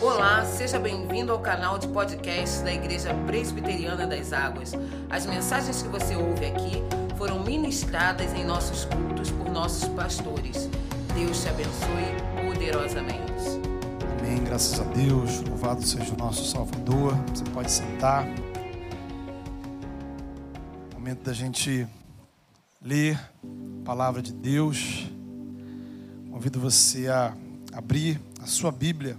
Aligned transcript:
Olá, 0.00 0.44
seja 0.44 0.78
bem-vindo 0.78 1.32
ao 1.32 1.40
canal 1.40 1.76
de 1.76 1.88
podcast 1.88 2.62
da 2.62 2.72
Igreja 2.72 3.12
Presbiteriana 3.26 4.06
das 4.06 4.32
Águas. 4.32 4.72
As 5.10 5.26
mensagens 5.26 5.82
que 5.82 5.88
você 5.88 6.14
ouve 6.14 6.46
aqui 6.46 6.84
foram 7.16 7.42
ministradas 7.42 8.32
em 8.32 8.44
nossos 8.44 8.84
cultos 8.84 9.28
por 9.32 9.50
nossos 9.50 9.88
pastores. 9.88 10.68
Deus 11.16 11.42
te 11.42 11.48
abençoe 11.48 12.46
poderosamente. 12.46 13.18
Amém, 14.20 14.44
graças 14.44 14.78
a 14.78 14.84
Deus. 14.84 15.40
Louvado 15.40 15.84
seja 15.84 16.14
o 16.14 16.16
nosso 16.16 16.44
Salvador. 16.44 17.14
Você 17.34 17.44
pode 17.52 17.72
sentar. 17.72 18.24
Momento 20.94 21.24
da 21.24 21.32
gente 21.32 21.88
ler 22.80 23.18
a 23.82 23.84
palavra 23.84 24.22
de 24.22 24.32
Deus. 24.32 25.10
Convido 26.30 26.60
você 26.60 27.08
a 27.08 27.34
abrir 27.72 28.20
a 28.40 28.46
sua 28.46 28.70
Bíblia. 28.70 29.16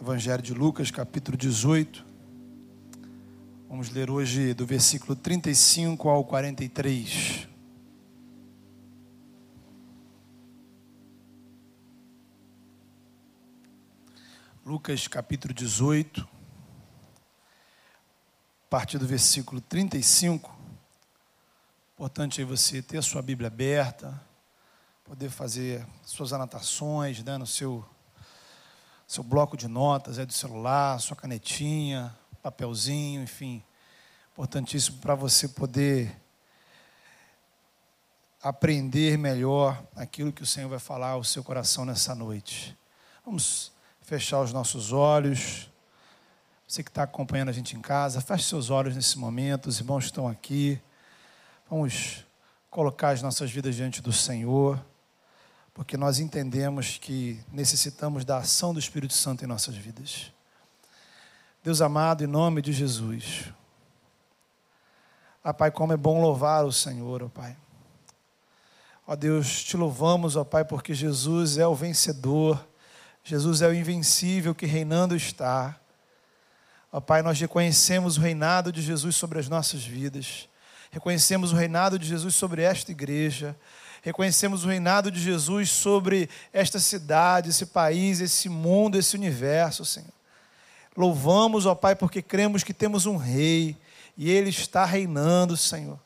Evangelho 0.00 0.42
de 0.42 0.54
Lucas, 0.54 0.90
capítulo 0.90 1.36
18. 1.36 2.06
Vamos 3.68 3.90
ler 3.90 4.10
hoje 4.10 4.54
do 4.54 4.64
versículo 4.64 5.14
35 5.14 6.08
ao 6.08 6.24
43. 6.24 7.46
Lucas 14.64 15.06
capítulo 15.06 15.52
18, 15.52 16.26
a 18.64 18.70
partir 18.70 18.96
do 18.96 19.06
versículo 19.06 19.60
35. 19.60 20.50
Importante 21.92 22.40
aí 22.40 22.46
você 22.46 22.80
ter 22.80 22.96
a 22.96 23.02
sua 23.02 23.20
Bíblia 23.20 23.48
aberta, 23.48 24.18
poder 25.04 25.28
fazer 25.28 25.86
suas 26.06 26.32
anotações, 26.32 27.22
né, 27.22 27.36
no 27.36 27.46
seu, 27.46 27.84
seu 29.10 29.24
bloco 29.24 29.56
de 29.56 29.66
notas 29.66 30.20
é 30.20 30.24
do 30.24 30.32
celular, 30.32 31.00
sua 31.00 31.16
canetinha, 31.16 32.16
papelzinho, 32.40 33.20
enfim. 33.20 33.60
Importantíssimo 34.30 34.98
para 34.98 35.16
você 35.16 35.48
poder 35.48 36.16
aprender 38.40 39.18
melhor 39.18 39.82
aquilo 39.96 40.32
que 40.32 40.44
o 40.44 40.46
Senhor 40.46 40.68
vai 40.68 40.78
falar 40.78 41.08
ao 41.08 41.24
seu 41.24 41.42
coração 41.42 41.84
nessa 41.84 42.14
noite. 42.14 42.78
Vamos 43.26 43.72
fechar 44.00 44.42
os 44.42 44.52
nossos 44.52 44.92
olhos. 44.92 45.68
Você 46.68 46.84
que 46.84 46.88
está 46.88 47.02
acompanhando 47.02 47.48
a 47.48 47.52
gente 47.52 47.76
em 47.76 47.80
casa, 47.80 48.20
feche 48.20 48.44
seus 48.44 48.70
olhos 48.70 48.94
nesse 48.94 49.18
momento. 49.18 49.66
Os 49.66 49.80
irmãos 49.80 50.04
estão 50.04 50.28
aqui. 50.28 50.80
Vamos 51.68 52.24
colocar 52.70 53.08
as 53.08 53.22
nossas 53.22 53.50
vidas 53.50 53.74
diante 53.74 54.00
do 54.00 54.12
Senhor, 54.12 54.80
porque 55.74 55.96
nós 55.96 56.18
entendemos 56.18 56.98
que 56.98 57.40
necessitamos 57.52 58.24
da 58.24 58.38
ação 58.38 58.72
do 58.72 58.80
Espírito 58.80 59.14
Santo 59.14 59.44
em 59.44 59.48
nossas 59.48 59.76
vidas. 59.76 60.32
Deus 61.62 61.80
amado, 61.80 62.24
em 62.24 62.26
nome 62.26 62.62
de 62.62 62.72
Jesus. 62.72 63.52
Ah, 65.42 65.54
Pai, 65.54 65.70
como 65.70 65.92
é 65.92 65.96
bom 65.96 66.20
louvar 66.20 66.64
o 66.64 66.72
Senhor, 66.72 67.22
ó 67.22 67.28
Pai. 67.28 67.56
Ó 69.06 69.16
Deus, 69.16 69.64
te 69.64 69.76
louvamos, 69.76 70.36
ó 70.36 70.44
Pai, 70.44 70.64
porque 70.64 70.94
Jesus 70.94 71.58
é 71.58 71.66
o 71.66 71.74
vencedor 71.74 72.66
Jesus 73.22 73.62
é 73.62 73.68
o 73.68 73.74
invencível 73.74 74.54
que 74.54 74.66
reinando 74.66 75.14
está. 75.14 75.78
Ó 76.90 77.00
Pai, 77.00 77.22
nós 77.22 77.38
reconhecemos 77.38 78.16
o 78.16 78.20
reinado 78.20 78.72
de 78.72 78.82
Jesus 78.82 79.14
sobre 79.16 79.38
as 79.38 79.48
nossas 79.48 79.84
vidas. 79.84 80.48
Reconhecemos 80.90 81.52
o 81.52 81.56
reinado 81.56 81.98
de 81.98 82.06
Jesus 82.06 82.34
sobre 82.34 82.62
esta 82.62 82.90
igreja. 82.90 83.56
Reconhecemos 84.02 84.64
o 84.64 84.68
reinado 84.68 85.10
de 85.10 85.20
Jesus 85.20 85.70
sobre 85.70 86.28
esta 86.52 86.78
cidade, 86.78 87.50
esse 87.50 87.66
país, 87.66 88.20
esse 88.20 88.48
mundo, 88.48 88.96
esse 88.96 89.14
universo, 89.14 89.84
Senhor. 89.84 90.08
Louvamos, 90.96 91.66
ó 91.66 91.74
Pai, 91.74 91.94
porque 91.94 92.22
cremos 92.22 92.64
que 92.64 92.74
temos 92.74 93.06
um 93.06 93.16
rei 93.16 93.76
e 94.16 94.30
ele 94.30 94.50
está 94.50 94.84
reinando, 94.84 95.56
Senhor. 95.56 95.98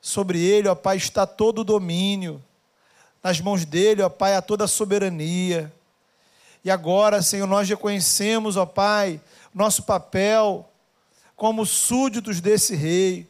Sobre 0.00 0.40
ele, 0.40 0.68
ó 0.68 0.74
Pai, 0.74 0.96
está 0.96 1.26
todo 1.26 1.60
o 1.60 1.64
domínio. 1.64 2.42
Nas 3.22 3.40
mãos 3.40 3.64
dele, 3.64 4.02
ó 4.02 4.08
Pai, 4.08 4.34
há 4.34 4.42
toda 4.42 4.64
a 4.64 4.68
soberania. 4.68 5.72
E 6.64 6.70
agora, 6.70 7.22
Senhor, 7.22 7.46
nós 7.46 7.68
reconhecemos, 7.68 8.56
ó 8.56 8.66
Pai, 8.66 9.20
nosso 9.54 9.82
papel 9.82 10.66
como 11.36 11.64
súditos 11.64 12.40
desse 12.40 12.74
rei, 12.74 13.29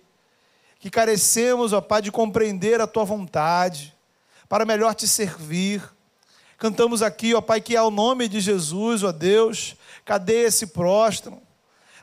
que 0.80 0.90
carecemos, 0.90 1.74
ó 1.74 1.80
Pai, 1.82 2.00
de 2.00 2.10
compreender 2.10 2.80
a 2.80 2.86
tua 2.86 3.04
vontade, 3.04 3.94
para 4.48 4.64
melhor 4.64 4.94
te 4.94 5.06
servir. 5.06 5.82
Cantamos 6.56 7.02
aqui, 7.02 7.34
ó 7.34 7.40
Pai, 7.42 7.60
que 7.60 7.76
é 7.76 7.82
o 7.82 7.90
nome 7.90 8.26
de 8.26 8.40
Jesus, 8.40 9.04
ó 9.04 9.12
Deus, 9.12 9.76
cadê 10.06 10.46
esse 10.46 10.68
próstimo? 10.68 11.42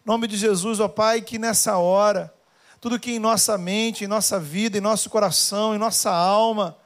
Nome 0.06 0.28
de 0.28 0.38
Jesus, 0.38 0.80
ó 0.80 0.88
Pai, 0.88 1.22
que 1.22 1.40
nessa 1.40 1.78
hora, 1.78 2.32
tudo 2.80 3.00
que 3.00 3.12
em 3.12 3.20
nossa 3.20 3.58
mente, 3.58 4.04
em 4.04 4.08
nossa 4.08 4.40
vida, 4.40 4.78
em 4.78 4.82
nosso 4.82 5.10
coração, 5.10 5.74
em 5.74 5.80
nossa 5.80 6.12
alma, 6.12 6.78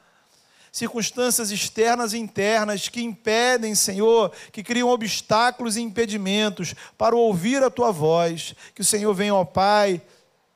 circunstâncias 0.71 1.51
externas 1.51 2.13
e 2.13 2.17
internas 2.17 2.87
que 2.87 3.01
impedem, 3.01 3.75
Senhor, 3.75 4.31
que 4.53 4.63
criam 4.63 4.87
obstáculos 4.87 5.75
e 5.75 5.81
impedimentos 5.81 6.73
para 6.97 7.17
ouvir 7.17 7.61
a 7.61 7.69
tua 7.69 7.91
voz. 7.91 8.55
Que 8.73 8.79
o 8.79 8.85
Senhor 8.85 9.13
venha, 9.13 9.35
ó 9.35 9.43
Pai, 9.43 10.01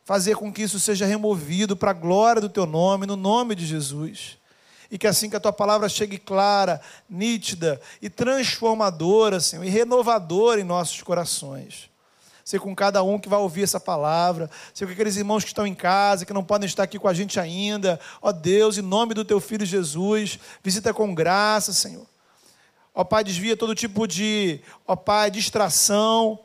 fazer 0.06 0.36
com 0.36 0.54
que 0.54 0.62
isso 0.62 0.80
seja 0.80 1.06
removido 1.06 1.76
para 1.76 1.92
a 1.92 1.94
glória 1.94 2.40
do 2.40 2.48
teu 2.48 2.66
nome, 2.66 3.08
no 3.08 3.18
nome 3.18 3.56
de 3.56 3.66
Jesus. 3.66 4.38
E 4.90 4.98
que 4.98 5.08
assim 5.08 5.30
que 5.30 5.36
a 5.36 5.40
tua 5.40 5.52
palavra 5.52 5.90
chegue 5.90 6.20
clara, 6.20 6.80
nítida 7.10 7.82
e 8.02 8.10
transformadora, 8.10 9.40
Senhor, 9.40 9.66
e 9.66 9.70
renovadora 9.70 10.62
em 10.62 10.64
nossos 10.64 11.02
corações 11.02 11.90
ser 12.46 12.60
com 12.60 12.76
cada 12.76 13.02
um 13.02 13.18
que 13.18 13.28
vai 13.28 13.40
ouvir 13.40 13.64
essa 13.64 13.80
palavra, 13.80 14.52
ser 14.72 14.86
com 14.86 14.92
aqueles 14.92 15.16
irmãos 15.16 15.44
que 15.44 15.50
estão 15.50 15.66
em 15.66 15.74
casa, 15.74 16.28
que 16.28 16.32
não 16.32 16.44
podem 16.44 16.68
estar 16.68 16.84
aqui 16.84 17.00
com 17.00 17.08
a 17.08 17.14
gente 17.14 17.40
ainda. 17.40 18.00
Ó 18.22 18.32
Deus, 18.32 18.78
em 18.78 18.84
nome 18.84 19.16
do 19.16 19.26
teu 19.26 19.42
filho 19.42 19.66
Jesus, 19.66 20.38
visita 20.64 20.94
com 20.94 21.16
graça, 21.16 21.74
Senhor. 21.74 22.06
Ó 22.94 23.04
Pai, 23.04 23.24
desvia 23.24 23.58
todo 23.58 23.74
tipo 23.74 24.08
de, 24.08 24.62
ó 24.86 24.96
Pai, 24.96 25.32
distração, 25.32 26.40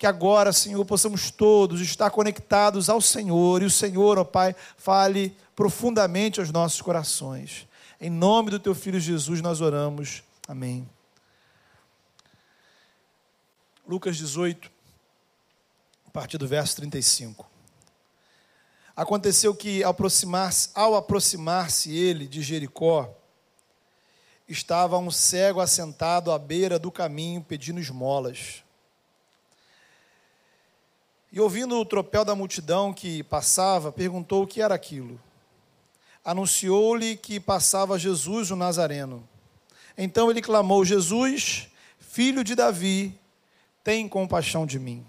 que 0.00 0.06
agora, 0.06 0.50
Senhor, 0.50 0.82
possamos 0.86 1.30
todos 1.30 1.78
estar 1.82 2.10
conectados 2.10 2.88
ao 2.88 3.02
Senhor, 3.02 3.60
e 3.60 3.66
o 3.66 3.70
Senhor, 3.70 4.16
ó 4.16 4.24
Pai, 4.24 4.56
fale 4.78 5.36
profundamente 5.54 6.40
aos 6.40 6.50
nossos 6.50 6.80
corações. 6.80 7.68
Em 8.00 8.08
nome 8.08 8.50
do 8.50 8.58
teu 8.58 8.74
filho 8.74 8.98
Jesus 8.98 9.42
nós 9.42 9.60
oramos. 9.60 10.22
Amém. 10.48 10.88
Lucas 13.86 14.16
18 14.16 14.70
a 16.06 16.10
partir 16.10 16.38
do 16.38 16.48
verso 16.48 16.76
35. 16.76 17.46
Aconteceu 18.96 19.54
que, 19.54 19.84
ao 19.84 19.90
aproximar-se 19.90 20.70
aproximar 20.74 21.68
ele 21.86 22.26
de 22.26 22.40
Jericó, 22.40 23.14
estava 24.48 24.96
um 24.96 25.10
cego 25.10 25.60
assentado 25.60 26.32
à 26.32 26.38
beira 26.38 26.78
do 26.78 26.90
caminho 26.90 27.44
pedindo 27.44 27.78
esmolas. 27.78 28.64
E 31.32 31.40
ouvindo 31.40 31.78
o 31.78 31.84
tropel 31.84 32.24
da 32.24 32.34
multidão 32.34 32.92
que 32.92 33.22
passava, 33.22 33.92
perguntou 33.92 34.42
o 34.42 34.46
que 34.46 34.60
era 34.60 34.74
aquilo. 34.74 35.20
Anunciou-lhe 36.24 37.16
que 37.16 37.38
passava 37.38 37.98
Jesus 37.98 38.50
o 38.50 38.56
Nazareno. 38.56 39.28
Então 39.96 40.30
ele 40.30 40.42
clamou: 40.42 40.84
Jesus, 40.84 41.68
filho 41.98 42.42
de 42.42 42.54
Davi, 42.54 43.18
tem 43.84 44.08
compaixão 44.08 44.66
de 44.66 44.78
mim. 44.78 45.06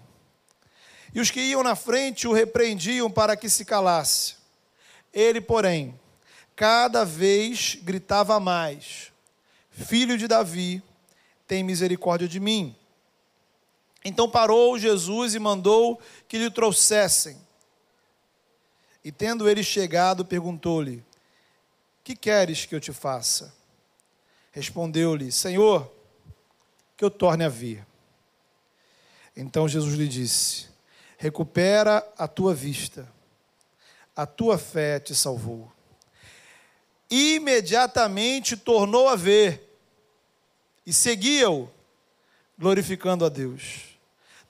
E 1.14 1.20
os 1.20 1.30
que 1.30 1.40
iam 1.40 1.62
na 1.62 1.74
frente 1.74 2.26
o 2.26 2.32
repreendiam 2.32 3.10
para 3.10 3.36
que 3.36 3.48
se 3.48 3.64
calasse. 3.64 4.36
Ele, 5.12 5.40
porém, 5.40 5.98
cada 6.54 7.04
vez 7.04 7.76
gritava 7.82 8.38
mais: 8.38 9.12
Filho 9.70 10.16
de 10.16 10.28
Davi, 10.28 10.82
tem 11.46 11.64
misericórdia 11.64 12.28
de 12.28 12.38
mim. 12.38 12.74
Então 14.04 14.28
parou 14.28 14.78
Jesus 14.78 15.34
e 15.34 15.38
mandou 15.38 16.00
que 16.26 16.38
lhe 16.38 16.50
trouxessem. 16.50 17.36
E 19.04 19.12
tendo 19.12 19.48
ele 19.48 19.62
chegado, 19.62 20.24
perguntou-lhe: 20.24 21.04
Que 22.02 22.16
queres 22.16 22.64
que 22.64 22.74
eu 22.74 22.80
te 22.80 22.92
faça? 22.92 23.54
Respondeu-lhe: 24.50 25.30
Senhor, 25.30 25.90
que 26.96 27.04
eu 27.04 27.10
torne 27.10 27.44
a 27.44 27.48
vir. 27.48 27.86
Então 29.36 29.68
Jesus 29.68 29.94
lhe 29.94 30.08
disse: 30.08 30.72
recupera 31.22 32.04
a 32.18 32.26
tua 32.26 32.52
vista, 32.52 33.08
a 34.16 34.26
tua 34.26 34.58
fé 34.58 34.98
te 34.98 35.14
salvou. 35.14 35.70
Imediatamente 37.08 38.56
tornou 38.56 39.08
a 39.08 39.14
ver 39.14 39.78
e 40.84 40.92
seguia-o, 40.92 41.70
glorificando 42.58 43.24
a 43.24 43.28
Deus. 43.28 43.91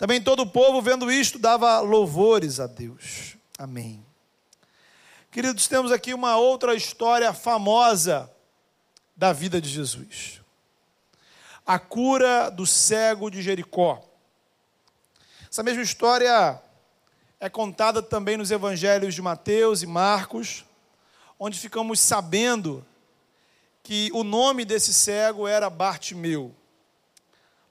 Também 0.02 0.20
todo 0.20 0.40
o 0.40 0.46
povo, 0.50 0.82
vendo 0.82 1.12
isto, 1.12 1.38
dava 1.38 1.78
louvores 1.78 2.58
a 2.58 2.66
Deus. 2.66 3.36
Amém. 3.56 4.04
Queridos, 5.30 5.68
temos 5.68 5.92
aqui 5.92 6.12
uma 6.12 6.36
outra 6.36 6.74
história 6.74 7.32
famosa 7.32 8.28
da 9.14 9.32
vida 9.32 9.60
de 9.60 9.68
Jesus. 9.68 10.40
a 11.64 11.78
cura 11.78 12.50
do 12.50 12.66
cego 12.66 13.30
de 13.30 13.40
Jericó. 13.42 14.02
Essa 15.48 15.62
mesma 15.62 15.84
história 15.84 16.60
é 17.38 17.48
contada 17.48 18.02
também 18.02 18.36
nos 18.36 18.50
evangelhos 18.50 19.14
de 19.14 19.22
Mateus 19.22 19.84
e 19.84 19.86
Marcos, 19.86 20.64
onde 21.38 21.60
ficamos 21.60 22.00
sabendo 22.00 22.84
que 23.84 24.10
o 24.12 24.24
nome 24.24 24.64
desse 24.64 24.92
cego 24.92 25.46
era 25.46 25.70
Bartimeu. 25.70 26.52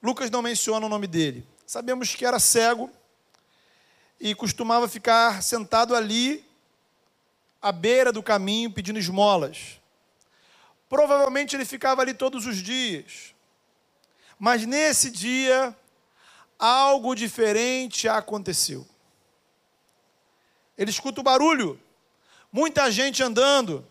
Lucas 0.02 0.30
não 0.30 0.40
menciona 0.40 0.86
o 0.86 0.88
nome 0.88 1.06
dele. 1.06 1.51
Sabemos 1.72 2.14
que 2.14 2.26
era 2.26 2.38
cego 2.38 2.90
e 4.20 4.34
costumava 4.34 4.86
ficar 4.86 5.42
sentado 5.42 5.96
ali 5.96 6.44
à 7.62 7.72
beira 7.72 8.12
do 8.12 8.22
caminho 8.22 8.70
pedindo 8.70 8.98
esmolas. 8.98 9.80
Provavelmente 10.86 11.56
ele 11.56 11.64
ficava 11.64 12.02
ali 12.02 12.12
todos 12.12 12.44
os 12.44 12.58
dias. 12.58 13.34
Mas 14.38 14.66
nesse 14.66 15.10
dia, 15.10 15.74
algo 16.58 17.14
diferente 17.14 18.06
aconteceu. 18.06 18.86
Ele 20.76 20.90
escuta 20.90 21.22
o 21.22 21.24
barulho, 21.24 21.80
muita 22.52 22.90
gente 22.90 23.22
andando, 23.22 23.82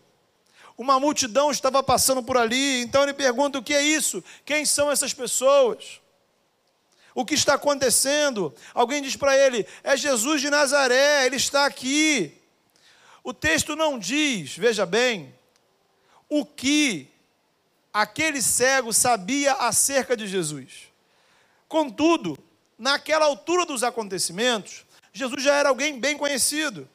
uma 0.78 1.00
multidão 1.00 1.50
estava 1.50 1.82
passando 1.82 2.22
por 2.22 2.36
ali, 2.36 2.80
então 2.82 3.02
ele 3.02 3.12
pergunta: 3.12 3.58
o 3.58 3.62
que 3.62 3.74
é 3.74 3.82
isso? 3.82 4.22
Quem 4.44 4.64
são 4.64 4.88
essas 4.88 5.12
pessoas? 5.12 6.00
O 7.14 7.24
que 7.24 7.34
está 7.34 7.54
acontecendo? 7.54 8.54
Alguém 8.72 9.02
diz 9.02 9.16
para 9.16 9.36
ele: 9.36 9.66
é 9.82 9.96
Jesus 9.96 10.40
de 10.40 10.50
Nazaré, 10.50 11.26
ele 11.26 11.36
está 11.36 11.66
aqui. 11.66 12.38
O 13.22 13.32
texto 13.32 13.76
não 13.76 13.98
diz, 13.98 14.56
veja 14.56 14.84
bem, 14.84 15.32
o 16.28 16.44
que 16.44 17.08
aquele 17.92 18.42
cego 18.42 18.92
sabia 18.92 19.52
acerca 19.52 20.16
de 20.16 20.26
Jesus. 20.26 20.88
Contudo, 21.68 22.36
naquela 22.78 23.26
altura 23.26 23.64
dos 23.64 23.84
acontecimentos, 23.84 24.84
Jesus 25.12 25.42
já 25.42 25.54
era 25.54 25.68
alguém 25.68 26.00
bem 26.00 26.16
conhecido. 26.16 26.88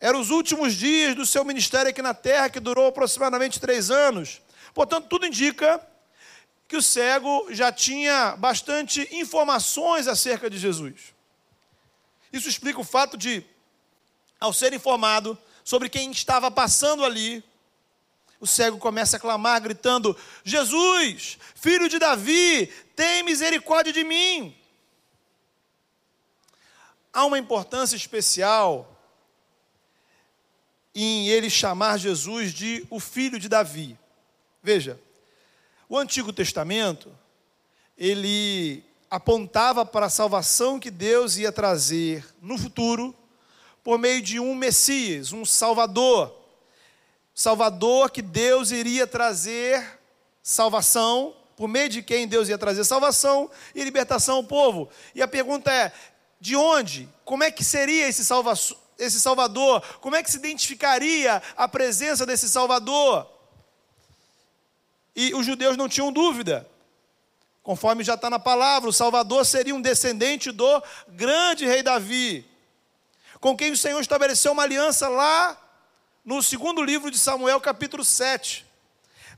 Eram 0.00 0.18
os 0.18 0.30
últimos 0.30 0.74
dias 0.74 1.14
do 1.14 1.24
seu 1.24 1.44
ministério 1.44 1.90
aqui 1.90 2.02
na 2.02 2.14
terra, 2.14 2.50
que 2.50 2.58
durou 2.58 2.88
aproximadamente 2.88 3.60
três 3.60 3.90
anos. 3.90 4.42
Portanto, 4.74 5.06
tudo 5.08 5.26
indica 5.26 5.80
que 6.72 6.76
o 6.78 6.80
cego 6.80 7.48
já 7.50 7.70
tinha 7.70 8.34
bastante 8.34 9.06
informações 9.14 10.08
acerca 10.08 10.48
de 10.48 10.56
Jesus. 10.56 11.12
Isso 12.32 12.48
explica 12.48 12.80
o 12.80 12.84
fato 12.84 13.14
de, 13.14 13.44
ao 14.40 14.54
ser 14.54 14.72
informado 14.72 15.36
sobre 15.62 15.90
quem 15.90 16.10
estava 16.10 16.50
passando 16.50 17.04
ali, 17.04 17.44
o 18.40 18.46
cego 18.46 18.78
começa 18.78 19.18
a 19.18 19.20
clamar, 19.20 19.60
gritando: 19.60 20.16
Jesus, 20.42 21.36
filho 21.54 21.90
de 21.90 21.98
Davi, 21.98 22.72
tem 22.96 23.22
misericórdia 23.22 23.92
de 23.92 24.02
mim. 24.02 24.56
Há 27.12 27.26
uma 27.26 27.38
importância 27.38 27.96
especial 27.96 28.98
em 30.94 31.28
ele 31.28 31.50
chamar 31.50 31.98
Jesus 31.98 32.50
de 32.54 32.86
o 32.88 32.98
filho 32.98 33.38
de 33.38 33.46
Davi. 33.46 33.98
Veja, 34.62 34.98
o 35.92 35.98
Antigo 35.98 36.32
Testamento, 36.32 37.12
ele 37.98 38.82
apontava 39.10 39.84
para 39.84 40.06
a 40.06 40.08
salvação 40.08 40.80
que 40.80 40.90
Deus 40.90 41.36
ia 41.36 41.52
trazer 41.52 42.24
no 42.40 42.56
futuro 42.56 43.14
por 43.84 43.98
meio 43.98 44.22
de 44.22 44.40
um 44.40 44.54
Messias, 44.54 45.34
um 45.34 45.44
Salvador. 45.44 46.34
Salvador 47.34 48.10
que 48.10 48.22
Deus 48.22 48.70
iria 48.70 49.06
trazer 49.06 50.00
salvação, 50.42 51.36
por 51.54 51.68
meio 51.68 51.90
de 51.90 52.02
quem 52.02 52.26
Deus 52.26 52.48
ia 52.48 52.56
trazer 52.56 52.84
salvação 52.84 53.50
e 53.74 53.84
libertação 53.84 54.36
ao 54.36 54.44
povo. 54.44 54.88
E 55.14 55.20
a 55.20 55.28
pergunta 55.28 55.70
é: 55.70 55.92
de 56.40 56.56
onde? 56.56 57.06
Como 57.22 57.44
é 57.44 57.50
que 57.50 57.62
seria 57.62 58.08
esse, 58.08 58.24
salva 58.24 58.54
esse 58.98 59.20
Salvador? 59.20 59.82
Como 60.00 60.16
é 60.16 60.22
que 60.22 60.30
se 60.30 60.38
identificaria 60.38 61.42
a 61.54 61.68
presença 61.68 62.24
desse 62.24 62.48
Salvador? 62.48 63.41
E 65.14 65.34
os 65.34 65.44
judeus 65.44 65.76
não 65.76 65.88
tinham 65.88 66.12
dúvida. 66.12 66.68
Conforme 67.62 68.02
já 68.02 68.14
está 68.14 68.28
na 68.28 68.38
palavra, 68.38 68.88
o 68.90 68.92
Salvador 68.92 69.46
seria 69.46 69.74
um 69.74 69.80
descendente 69.80 70.50
do 70.50 70.82
grande 71.08 71.64
rei 71.64 71.82
Davi, 71.82 72.44
com 73.40 73.56
quem 73.56 73.70
o 73.70 73.76
Senhor 73.76 74.00
estabeleceu 74.00 74.52
uma 74.52 74.64
aliança 74.64 75.08
lá 75.08 75.56
no 76.24 76.42
segundo 76.42 76.82
livro 76.82 77.10
de 77.10 77.18
Samuel, 77.18 77.60
capítulo 77.60 78.04
7. 78.04 78.66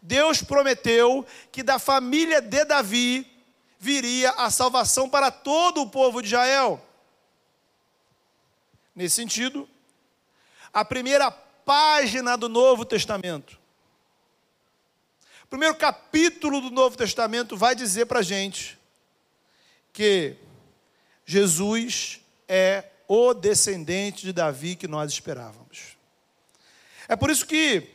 Deus 0.00 0.42
prometeu 0.42 1.26
que 1.50 1.62
da 1.62 1.78
família 1.78 2.40
de 2.40 2.64
Davi 2.64 3.30
viria 3.78 4.30
a 4.32 4.50
salvação 4.50 5.08
para 5.08 5.30
todo 5.30 5.82
o 5.82 5.90
povo 5.90 6.22
de 6.22 6.28
Israel. 6.28 6.82
Nesse 8.94 9.16
sentido, 9.16 9.68
a 10.72 10.84
primeira 10.84 11.30
página 11.30 12.36
do 12.36 12.48
Novo 12.48 12.84
Testamento 12.84 13.63
primeiro 15.54 15.76
capítulo 15.76 16.60
do 16.60 16.68
Novo 16.68 16.96
Testamento 16.96 17.56
vai 17.56 17.76
dizer 17.76 18.06
para 18.06 18.18
a 18.18 18.22
gente 18.24 18.76
que 19.92 20.34
Jesus 21.24 22.20
é 22.48 22.82
o 23.06 23.32
descendente 23.32 24.26
de 24.26 24.32
Davi 24.32 24.74
que 24.74 24.88
nós 24.88 25.12
esperávamos. 25.12 25.96
É 27.06 27.14
por 27.14 27.30
isso 27.30 27.46
que, 27.46 27.88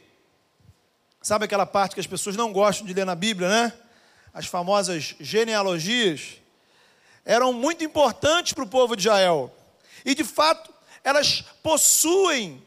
sabe 1.21 1.43
aquela 1.43 1.65
parte 1.65 1.95
que 1.95 1.99
as 1.99 2.07
pessoas 2.07 2.37
não 2.37 2.53
gostam 2.53 2.87
de 2.87 2.93
ler 2.93 3.05
na 3.05 3.13
Bíblia, 3.13 3.49
né? 3.49 3.73
As 4.33 4.45
famosas 4.45 5.15
genealogias 5.19 6.37
eram 7.25 7.51
muito 7.51 7.83
importantes 7.83 8.53
para 8.53 8.63
o 8.63 8.69
povo 8.69 8.95
de 8.95 9.01
Israel. 9.01 9.53
E 10.05 10.15
de 10.15 10.23
fato, 10.23 10.73
elas 11.03 11.41
possuem 11.61 12.65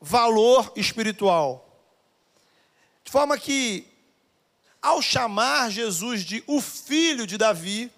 valor 0.00 0.72
espiritual. 0.76 1.82
De 3.02 3.10
forma 3.10 3.36
que 3.36 3.95
ao 4.86 5.02
chamar 5.02 5.68
Jesus 5.68 6.24
de 6.24 6.44
o 6.46 6.60
filho 6.60 7.26
de 7.26 7.36
Davi, 7.36 7.90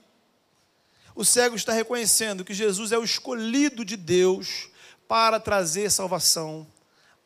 o 1.14 1.23
cego 1.23 1.55
está 1.55 1.70
reconhecendo 1.70 2.46
que 2.46 2.55
Jesus 2.55 2.93
é 2.93 2.99
o 2.99 3.05
escolhido 3.05 3.85
de 3.85 3.94
Deus 3.94 4.70
para 5.06 5.38
trazer 5.38 5.90
salvação 5.90 6.67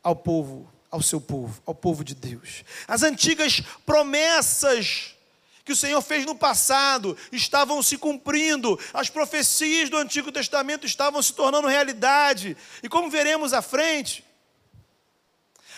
ao 0.03 0.17
povo, 0.17 0.69
ao 0.91 1.01
seu 1.01 1.21
povo, 1.21 1.63
ao 1.65 1.73
povo 1.73 2.03
de 2.03 2.13
Deus. 2.13 2.65
As 2.85 3.03
antigas 3.03 3.61
promessas 3.85 5.15
que 5.63 5.71
o 5.71 5.77
Senhor 5.77 6.01
fez 6.01 6.25
no 6.25 6.35
passado 6.35 7.17
estavam 7.31 7.81
se 7.81 7.97
cumprindo, 7.97 8.77
as 8.93 9.09
profecias 9.09 9.89
do 9.89 9.95
Antigo 9.95 10.29
Testamento 10.29 10.85
estavam 10.85 11.21
se 11.21 11.31
tornando 11.31 11.69
realidade, 11.69 12.57
e 12.83 12.89
como 12.89 13.09
veremos 13.09 13.53
à 13.53 13.61
frente, 13.61 14.25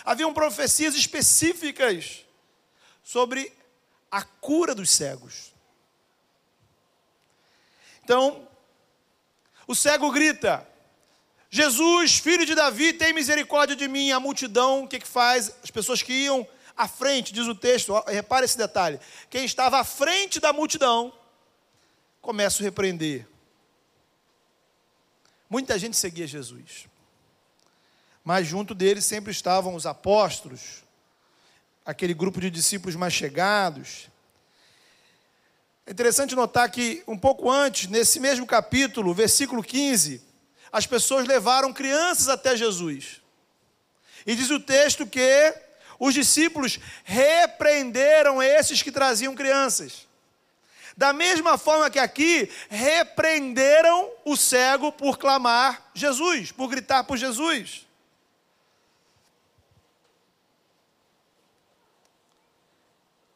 haviam 0.03 0.33
profecias 0.33 0.95
específicas 0.95 2.25
sobre 3.03 3.53
a 4.11 4.23
cura 4.23 4.73
dos 4.73 4.89
cegos. 4.89 5.53
Então, 8.03 8.47
o 9.67 9.75
cego 9.75 10.11
grita: 10.11 10.67
Jesus, 11.49 12.17
filho 12.17 12.45
de 12.45 12.55
Davi, 12.55 12.93
tem 12.93 13.13
misericórdia 13.13 13.75
de 13.75 13.87
mim. 13.87 14.11
A 14.11 14.19
multidão, 14.19 14.83
o 14.83 14.87
que, 14.87 14.99
que 14.99 15.07
faz? 15.07 15.55
As 15.63 15.71
pessoas 15.71 16.01
que 16.01 16.13
iam 16.13 16.47
à 16.77 16.87
frente, 16.87 17.33
diz 17.33 17.47
o 17.47 17.55
texto, 17.55 17.93
repare 18.07 18.45
esse 18.45 18.57
detalhe. 18.57 18.99
Quem 19.29 19.45
estava 19.45 19.79
à 19.79 19.83
frente 19.83 20.39
da 20.39 20.51
multidão, 20.51 21.13
começa 22.21 22.61
a 22.61 22.65
repreender. 22.65 23.27
Muita 25.49 25.77
gente 25.79 25.95
seguia 25.95 26.27
Jesus. 26.27 26.87
Mas 28.23 28.47
junto 28.47 28.73
deles 28.73 29.05
sempre 29.05 29.31
estavam 29.31 29.75
os 29.75 29.85
apóstolos, 29.85 30.83
aquele 31.85 32.13
grupo 32.13 32.41
de 32.41 32.49
discípulos 32.49 32.95
mais 32.95 33.13
chegados. 33.13 34.09
É 35.85 35.91
interessante 35.91 36.35
notar 36.35 36.69
que, 36.71 37.03
um 37.07 37.17
pouco 37.17 37.49
antes, 37.49 37.87
nesse 37.87 38.19
mesmo 38.19 38.47
capítulo, 38.47 39.13
versículo 39.13 39.63
15, 39.63 40.21
as 40.71 40.87
pessoas 40.87 41.27
levaram 41.27 41.71
crianças 41.71 42.27
até 42.27 42.57
Jesus. 42.57 43.21
E 44.25 44.35
diz 44.35 44.49
o 44.49 44.59
texto 44.59 45.05
que 45.05 45.53
os 45.99 46.13
discípulos 46.13 46.79
repreenderam 47.03 48.41
esses 48.41 48.81
que 48.81 48.91
traziam 48.91 49.35
crianças. 49.35 50.07
Da 50.97 51.13
mesma 51.13 51.57
forma 51.57 51.89
que 51.89 51.99
aqui, 51.99 52.49
repreenderam 52.69 54.09
o 54.23 54.35
cego 54.35 54.91
por 54.91 55.19
clamar 55.19 55.91
Jesus, 55.93 56.51
por 56.51 56.67
gritar 56.67 57.03
por 57.03 57.17
Jesus. 57.17 57.84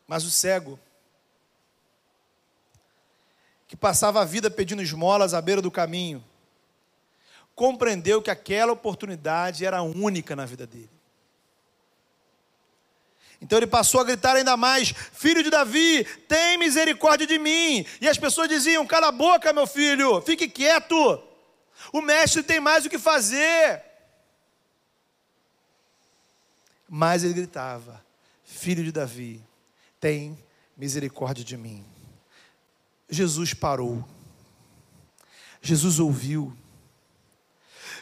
Mas 0.10 0.26
o 0.26 0.32
cego, 0.32 0.80
que 3.68 3.76
passava 3.76 4.20
a 4.20 4.26
vida 4.26 4.50
pedindo 4.50 4.82
esmolas 4.82 5.36
à 5.36 5.40
beira 5.40 5.62
do 5.62 5.70
caminho, 5.70 6.26
compreendeu 7.54 8.20
que 8.20 8.32
aquela 8.32 8.72
oportunidade 8.72 9.64
era 9.64 9.84
única 9.84 10.36
na 10.36 10.48
vida 10.48 10.66
dele. 10.66 10.90
Então 13.40 13.60
ele 13.60 13.68
passou 13.68 14.02
a 14.02 14.04
gritar 14.04 14.36
ainda 14.36 14.58
mais: 14.58 14.96
Filho 15.14 15.44
de 15.44 15.52
Davi, 15.52 16.04
tem 16.28 16.58
misericórdia 16.58 17.28
de 17.28 17.38
mim. 17.38 17.86
E 18.02 18.10
as 18.10 18.18
pessoas 18.18 18.50
diziam: 18.50 18.88
Cala 18.88 19.10
a 19.10 19.12
boca, 19.12 19.54
meu 19.54 19.68
filho, 19.68 20.22
fique 20.22 20.50
quieto. 20.50 21.24
O 21.94 22.02
mestre 22.02 22.42
tem 22.42 22.60
mais 22.60 22.84
o 22.84 22.90
que 22.90 22.98
fazer. 22.98 23.84
Mas 26.90 27.24
ele 27.24 27.36
gritava: 27.36 28.04
Filho 28.44 28.84
de 28.84 28.92
Davi, 28.92 29.48
tem 30.00 30.38
misericórdia 30.78 31.44
de 31.44 31.58
mim. 31.58 31.86
Jesus 33.10 33.54
parou. 33.54 34.08
Jesus 35.62 36.00
ouviu. 36.00 36.56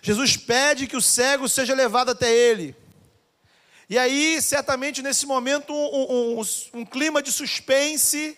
Jesus 0.02 0.38
pede 0.38 0.88
que 0.88 0.96
o 0.96 1.02
cego 1.02 1.50
seja 1.50 1.74
levado 1.74 2.12
até 2.12 2.32
ele. 2.32 2.76
E 3.90 3.98
aí, 3.98 4.42
certamente, 4.42 5.02
nesse 5.02 5.26
momento, 5.26 5.74
um, 5.74 6.40
um, 6.40 6.42
um, 6.74 6.86
clima 6.86 7.22
de 7.22 7.32
suspense 7.32 8.38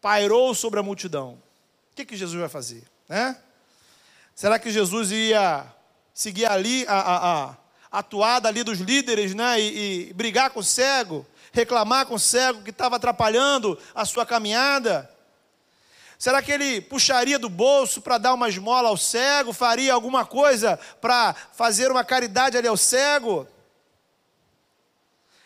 pairou 0.00 0.54
sobre 0.54 0.80
a 0.80 0.82
multidão. 0.82 1.34
O 1.92 1.96
que, 1.96 2.06
que 2.06 2.16
Jesus 2.16 2.40
vai 2.40 2.48
fazer? 2.48 2.82
Né? 3.08 3.36
Será 4.34 4.58
que 4.58 4.70
Jesus 4.70 5.10
ia 5.10 5.66
seguir 6.14 6.46
ali 6.46 6.86
a, 6.88 6.94
a, 6.94 7.44
a 7.50 7.56
atuada 7.90 8.48
ali 8.48 8.62
dos 8.62 8.78
líderes 8.78 9.34
né? 9.34 9.60
e, 9.60 10.08
e 10.08 10.12
brigar 10.12 10.50
com 10.50 10.60
o 10.60 10.64
cego? 10.64 11.26
Reclamar 11.52 12.06
com 12.06 12.14
o 12.14 12.18
cego 12.18 12.62
que 12.62 12.70
estava 12.70 12.96
atrapalhando 12.96 13.78
a 13.94 14.04
sua 14.04 14.24
caminhada? 14.24 15.10
Será 16.18 16.42
que 16.42 16.52
ele 16.52 16.82
puxaria 16.82 17.38
do 17.38 17.48
bolso 17.48 18.02
para 18.02 18.18
dar 18.18 18.34
uma 18.34 18.48
esmola 18.48 18.90
ao 18.90 18.96
cego? 18.96 19.54
Faria 19.54 19.94
alguma 19.94 20.26
coisa 20.26 20.78
para 21.00 21.34
fazer 21.54 21.90
uma 21.90 22.04
caridade 22.04 22.58
ali 22.58 22.68
ao 22.68 22.76
cego? 22.76 23.48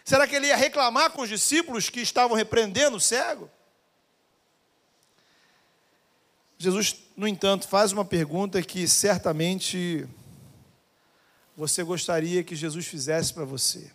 Será 0.04 0.26
que 0.26 0.34
ele 0.34 0.48
ia 0.48 0.56
reclamar 0.56 1.12
com 1.12 1.22
os 1.22 1.28
discípulos 1.28 1.88
que 1.88 2.00
estavam 2.00 2.36
repreendendo 2.36 2.96
o 2.96 3.00
cego? 3.00 3.48
Jesus, 6.58 6.96
no 7.16 7.28
entanto, 7.28 7.68
faz 7.68 7.92
uma 7.92 8.04
pergunta 8.04 8.60
que 8.60 8.88
certamente 8.88 10.08
você 11.56 11.82
gostaria 11.82 12.42
que 12.42 12.56
Jesus 12.56 12.87
fizesse 12.87 13.32
para 13.32 13.44
você. 13.44 13.90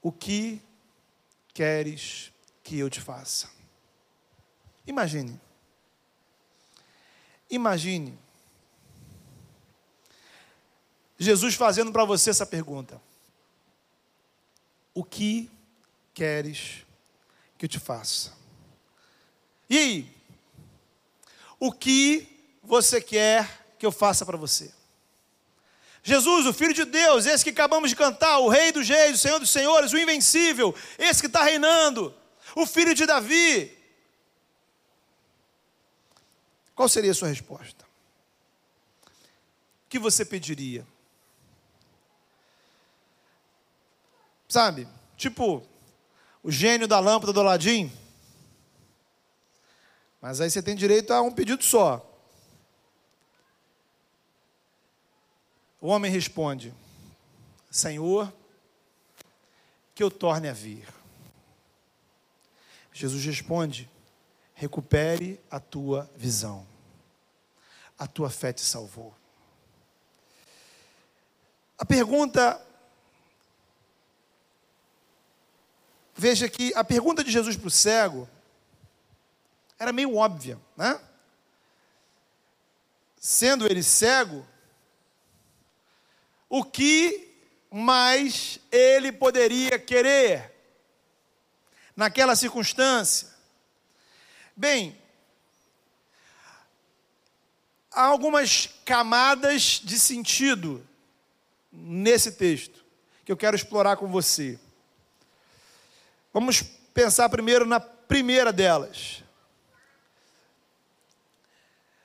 O 0.00 0.10
que 0.10 0.60
queres 1.52 2.32
que 2.62 2.78
eu 2.78 2.88
te 2.88 3.00
faça? 3.00 3.50
Imagine. 4.86 5.38
Imagine. 7.50 8.18
Jesus 11.18 11.54
fazendo 11.54 11.92
para 11.92 12.04
você 12.04 12.30
essa 12.30 12.46
pergunta: 12.46 13.00
O 14.94 15.04
que 15.04 15.50
queres 16.14 16.84
que 17.56 17.66
eu 17.66 17.68
te 17.68 17.78
faça? 17.78 18.32
E 19.68 19.78
aí? 19.78 20.16
O 21.60 21.70
que 21.70 22.28
você 22.62 23.00
quer 23.00 23.76
que 23.78 23.86
eu 23.86 23.92
faça 23.92 24.26
para 24.26 24.36
você? 24.36 24.72
Jesus, 26.02 26.46
o 26.46 26.52
Filho 26.52 26.74
de 26.74 26.84
Deus, 26.84 27.26
esse 27.26 27.44
que 27.44 27.50
acabamos 27.50 27.90
de 27.90 27.96
cantar, 27.96 28.38
o 28.38 28.48
Rei 28.48 28.72
dos 28.72 28.88
Reis, 28.88 29.14
o 29.14 29.18
Senhor 29.18 29.38
dos 29.38 29.50
Senhores, 29.50 29.92
o 29.92 29.98
Invencível, 29.98 30.74
esse 30.98 31.20
que 31.20 31.28
está 31.28 31.44
reinando, 31.44 32.14
o 32.56 32.66
Filho 32.66 32.94
de 32.94 33.06
Davi, 33.06 33.78
qual 36.74 36.88
seria 36.88 37.12
a 37.12 37.14
sua 37.14 37.28
resposta? 37.28 37.84
O 39.04 39.88
que 39.88 39.98
você 39.98 40.24
pediria? 40.24 40.84
Sabe, 44.48 44.88
tipo 45.16 45.66
o 46.42 46.50
gênio 46.50 46.88
da 46.88 46.98
lâmpada 46.98 47.32
do 47.32 47.40
Aladim. 47.40 47.90
Mas 50.20 50.40
aí 50.40 50.50
você 50.50 50.62
tem 50.62 50.74
direito 50.74 51.12
a 51.12 51.22
um 51.22 51.30
pedido 51.30 51.62
só. 51.62 52.11
O 55.82 55.88
homem 55.88 56.08
responde: 56.08 56.72
Senhor, 57.68 58.32
que 59.96 60.02
eu 60.02 60.12
torne 60.12 60.48
a 60.48 60.52
vir. 60.52 60.86
Jesus 62.92 63.24
responde: 63.24 63.90
recupere 64.54 65.40
a 65.50 65.58
tua 65.58 66.08
visão. 66.14 66.64
A 67.98 68.06
tua 68.06 68.30
fé 68.30 68.52
te 68.52 68.60
salvou. 68.60 69.12
A 71.76 71.84
pergunta. 71.84 72.64
Veja 76.14 76.48
que 76.48 76.72
a 76.76 76.84
pergunta 76.84 77.24
de 77.24 77.32
Jesus 77.32 77.56
para 77.56 77.66
o 77.66 77.70
cego 77.70 78.28
era 79.80 79.92
meio 79.92 80.14
óbvia, 80.14 80.60
né? 80.76 81.00
Sendo 83.18 83.66
ele 83.66 83.82
cego, 83.82 84.46
o 86.54 86.62
que 86.62 87.34
mais 87.70 88.58
ele 88.70 89.10
poderia 89.10 89.78
querer 89.78 90.52
naquela 91.96 92.36
circunstância? 92.36 93.26
Bem, 94.54 94.94
há 97.90 98.02
algumas 98.02 98.68
camadas 98.84 99.80
de 99.82 99.98
sentido 99.98 100.86
nesse 101.72 102.32
texto 102.32 102.84
que 103.24 103.32
eu 103.32 103.36
quero 103.36 103.56
explorar 103.56 103.96
com 103.96 104.08
você. 104.08 104.60
Vamos 106.34 106.60
pensar 106.92 107.30
primeiro 107.30 107.64
na 107.64 107.80
primeira 107.80 108.52
delas. 108.52 109.24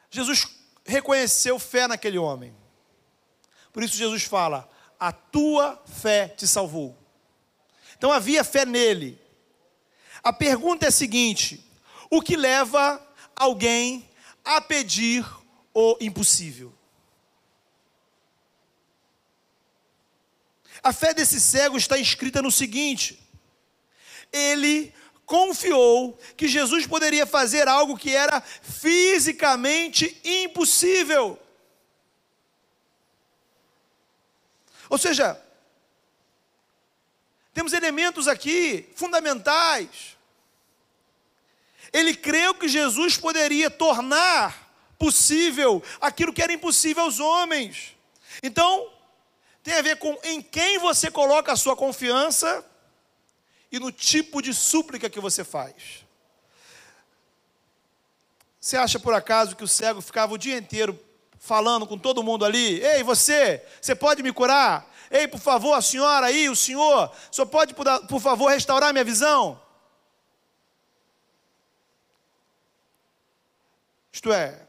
Jesus 0.10 0.48
reconheceu 0.86 1.60
fé 1.60 1.86
naquele 1.86 2.18
homem. 2.18 2.56
Por 3.78 3.84
isso 3.84 3.96
Jesus 3.96 4.24
fala: 4.24 4.68
"A 5.00 5.12
tua 5.12 5.80
fé 5.86 6.30
te 6.30 6.48
salvou". 6.48 6.98
Então 7.96 8.12
havia 8.12 8.44
fé 8.44 8.66
nele. 8.66 9.22
A 10.24 10.34
pergunta 10.34 10.86
é 10.86 10.90
a 10.90 10.92
seguinte: 10.92 11.64
o 12.10 12.20
que 12.20 12.36
leva 12.36 13.00
alguém 13.36 14.10
a 14.44 14.60
pedir 14.60 15.24
o 15.76 15.96
impossível. 16.02 16.74
A 20.82 20.92
fé 20.92 21.14
desse 21.14 21.40
cego 21.40 21.78
está 21.78 22.00
escrita 22.00 22.42
no 22.42 22.52
seguinte: 22.52 23.22
ele 24.34 24.92
confiou 25.24 26.18
que 26.36 26.48
Jesus 26.48 26.88
poderia 26.88 27.28
fazer 27.28 27.68
algo 27.68 27.96
que 27.96 28.16
era 28.16 28.42
fisicamente 28.42 30.20
impossível. 30.24 31.40
Ou 34.90 34.98
seja, 34.98 35.42
temos 37.54 37.74
elementos 37.74 38.28
aqui 38.28 38.90
fundamentais 38.96 40.18
ele 41.94 42.16
creu 42.16 42.54
que 42.54 42.68
Jesus 42.68 43.18
poderia 43.18 43.70
tornar 43.70 44.68
possível 44.98 45.84
aquilo 46.02 46.34
que 46.34 46.42
era 46.42 46.54
impossível 46.54 47.04
aos 47.04 47.20
homens. 47.20 47.96
Então, 48.42 48.92
tem 49.64 49.76
a 49.76 49.82
ver 49.82 49.98
com 49.98 50.18
em 50.24 50.42
quem 50.42 50.78
você 50.78 51.10
coloca 51.12 51.52
a 51.52 51.58
sua 51.58 51.76
confiança 51.76 52.66
e 53.72 53.80
no 53.80 53.92
tipo 53.92 54.42
de 54.42 54.54
súplica 54.54 55.10
que 55.10 55.20
você 55.20 55.44
faz. 55.44 56.06
Você 58.60 58.76
acha 58.76 59.00
por 59.00 59.14
acaso 59.14 59.56
que 59.56 59.64
o 59.64 59.68
cego 59.68 60.02
ficava 60.02 60.34
o 60.34 60.38
dia 60.38 60.58
inteiro 60.58 61.00
falando 61.40 61.86
com 61.88 61.98
todo 61.98 62.24
mundo 62.24 62.46
ali? 62.46 62.84
Ei, 62.84 63.04
você, 63.04 63.66
você 63.82 63.96
pode 63.96 64.24
me 64.24 64.34
curar? 64.34 64.94
Ei, 65.10 65.28
por 65.28 65.40
favor, 65.40 65.74
a 65.74 65.82
senhora 65.82 66.28
aí, 66.28 66.50
o 66.50 66.56
senhor, 66.56 67.12
só 67.32 67.46
pode, 67.46 67.74
por 67.74 68.20
favor, 68.20 68.50
restaurar 68.50 68.92
minha 68.92 69.06
visão? 69.06 69.62
Isto 74.12 74.34
é, 74.34 74.68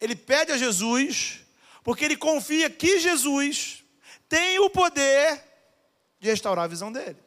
ele 0.00 0.16
pede 0.16 0.52
a 0.52 0.58
Jesus, 0.58 1.40
porque 1.82 2.04
ele 2.04 2.16
confia 2.16 2.68
que 2.68 2.98
Jesus 2.98 3.84
tem 4.28 4.58
o 4.58 4.68
poder 4.68 5.42
de 6.18 6.28
restaurar 6.28 6.64
a 6.64 6.68
visão 6.68 6.90
dele. 6.90 7.22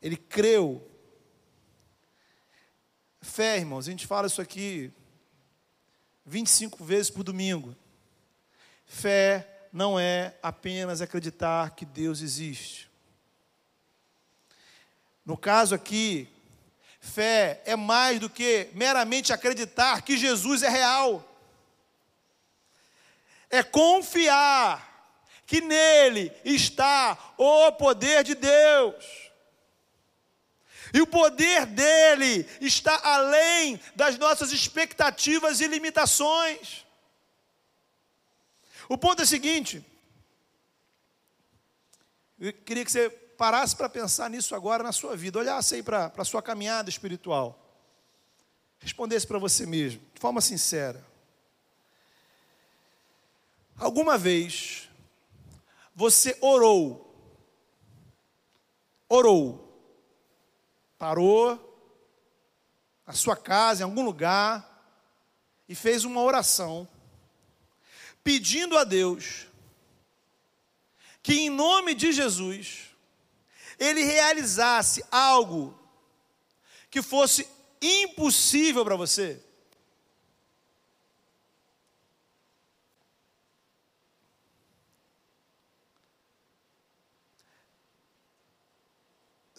Ele 0.00 0.16
creu. 0.16 0.86
Fé, 3.20 3.58
irmãos, 3.58 3.86
a 3.86 3.90
gente 3.90 4.06
fala 4.06 4.26
isso 4.26 4.40
aqui 4.40 4.92
25 6.30 6.84
vezes 6.84 7.10
por 7.10 7.24
domingo. 7.24 7.76
Fé 8.86 9.66
não 9.72 9.98
é 9.98 10.34
apenas 10.40 11.00
acreditar 11.00 11.70
que 11.72 11.84
Deus 11.84 12.22
existe. 12.22 12.88
No 15.26 15.36
caso 15.36 15.74
aqui, 15.74 16.28
Fé 17.00 17.60
é 17.64 17.74
mais 17.74 18.20
do 18.20 18.30
que 18.30 18.68
meramente 18.74 19.32
acreditar 19.32 20.02
que 20.02 20.16
Jesus 20.16 20.62
é 20.62 20.68
real. 20.68 21.26
é 23.50 23.64
confiar 23.64 24.88
que 25.44 25.60
nele 25.60 26.30
está 26.44 27.18
o 27.36 27.72
poder 27.72 28.22
de 28.22 28.36
Deus. 28.36 29.29
E 30.92 31.00
o 31.00 31.06
poder 31.06 31.66
dele 31.66 32.46
está 32.60 33.00
além 33.02 33.80
das 33.94 34.18
nossas 34.18 34.52
expectativas 34.52 35.60
e 35.60 35.66
limitações. 35.66 36.84
O 38.88 38.98
ponto 38.98 39.20
é 39.20 39.24
o 39.24 39.26
seguinte: 39.26 39.84
eu 42.40 42.52
queria 42.52 42.84
que 42.84 42.90
você 42.90 43.08
parasse 43.08 43.76
para 43.76 43.88
pensar 43.88 44.28
nisso 44.28 44.54
agora 44.54 44.82
na 44.82 44.92
sua 44.92 45.16
vida, 45.16 45.38
olhasse 45.38 45.76
aí 45.76 45.82
para 45.82 46.12
a 46.16 46.24
sua 46.24 46.42
caminhada 46.42 46.90
espiritual, 46.90 47.58
respondesse 48.78 49.26
para 49.26 49.38
você 49.38 49.64
mesmo, 49.64 50.02
de 50.12 50.20
forma 50.20 50.40
sincera. 50.40 51.04
Alguma 53.76 54.18
vez 54.18 54.90
você 55.94 56.36
orou, 56.40 57.14
orou, 59.08 59.69
parou 61.00 61.58
na 63.06 63.14
sua 63.14 63.34
casa, 63.34 63.80
em 63.80 63.84
algum 63.84 64.04
lugar, 64.04 64.68
e 65.66 65.74
fez 65.74 66.04
uma 66.04 66.20
oração, 66.20 66.86
pedindo 68.22 68.76
a 68.76 68.84
Deus 68.84 69.46
que, 71.22 71.32
em 71.32 71.48
nome 71.48 71.94
de 71.94 72.12
Jesus, 72.12 72.90
ele 73.78 74.04
realizasse 74.04 75.02
algo 75.10 75.74
que 76.90 77.00
fosse 77.00 77.48
impossível 77.80 78.84
para 78.84 78.94
você. 78.94 79.42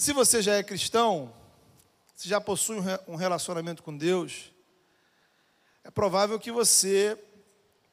Se 0.01 0.13
você 0.13 0.41
já 0.41 0.55
é 0.55 0.63
cristão, 0.63 1.31
se 2.15 2.27
já 2.27 2.41
possui 2.41 2.77
um 3.07 3.15
relacionamento 3.15 3.83
com 3.83 3.95
Deus, 3.95 4.51
é 5.83 5.91
provável 5.91 6.39
que 6.39 6.51
você 6.51 7.23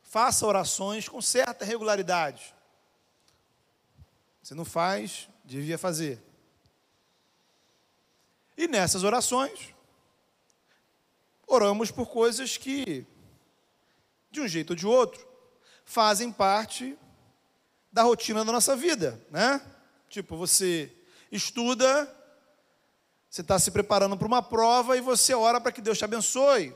faça 0.05 0.47
orações 0.47 1.07
com 1.07 1.21
certa 1.21 1.67
regularidade. 1.67 2.55
Você 4.43 4.55
não 4.55 4.65
faz, 4.65 5.29
devia 5.45 5.77
fazer. 5.77 6.19
E 8.57 8.67
nessas 8.67 9.05
orações, 9.05 9.75
oramos 11.47 11.91
por 11.91 12.07
coisas 12.07 12.57
que, 12.57 13.07
de 14.31 14.41
um 14.41 14.49
jeito 14.49 14.71
ou 14.71 14.77
de 14.77 14.87
outro, 14.87 15.29
fazem 15.85 16.33
parte 16.33 16.99
da 17.93 18.03
rotina 18.03 18.47
da 18.47 18.53
nossa 18.53 18.75
vida, 18.75 19.23
né? 19.31 19.61
Tipo, 20.09 20.38
você 20.38 20.98
estuda, 21.31 22.13
você 23.29 23.43
está 23.43 23.59
se 23.59 23.71
preparando 23.71 24.17
para 24.17 24.27
uma 24.27 24.43
prova 24.43 24.97
e 24.97 25.01
você 25.01 25.35
ora 25.35 25.61
para 25.61 25.73
que 25.73 25.81
Deus 25.81 25.99
te 25.99 26.05
abençoe. 26.05 26.75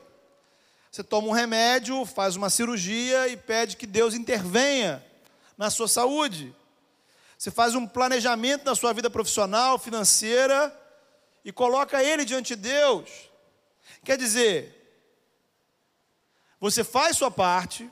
Você 0.91 1.03
toma 1.03 1.27
um 1.27 1.31
remédio, 1.31 2.05
faz 2.05 2.35
uma 2.35 2.49
cirurgia 2.49 3.27
e 3.27 3.35
pede 3.35 3.75
que 3.75 3.87
Deus 3.87 4.13
intervenha 4.13 5.03
na 5.57 5.71
sua 5.71 5.87
saúde. 5.87 6.55
Você 7.37 7.49
faz 7.49 7.73
um 7.73 7.87
planejamento 7.87 8.63
na 8.63 8.75
sua 8.75 8.93
vida 8.93 9.09
profissional, 9.09 9.79
financeira 9.79 10.71
e 11.43 11.51
coloca 11.51 12.03
ele 12.03 12.23
diante 12.23 12.55
de 12.55 12.61
Deus. 12.61 13.09
Quer 14.03 14.17
dizer, 14.17 14.79
você 16.59 16.83
faz 16.83 17.17
sua 17.17 17.31
parte 17.31 17.89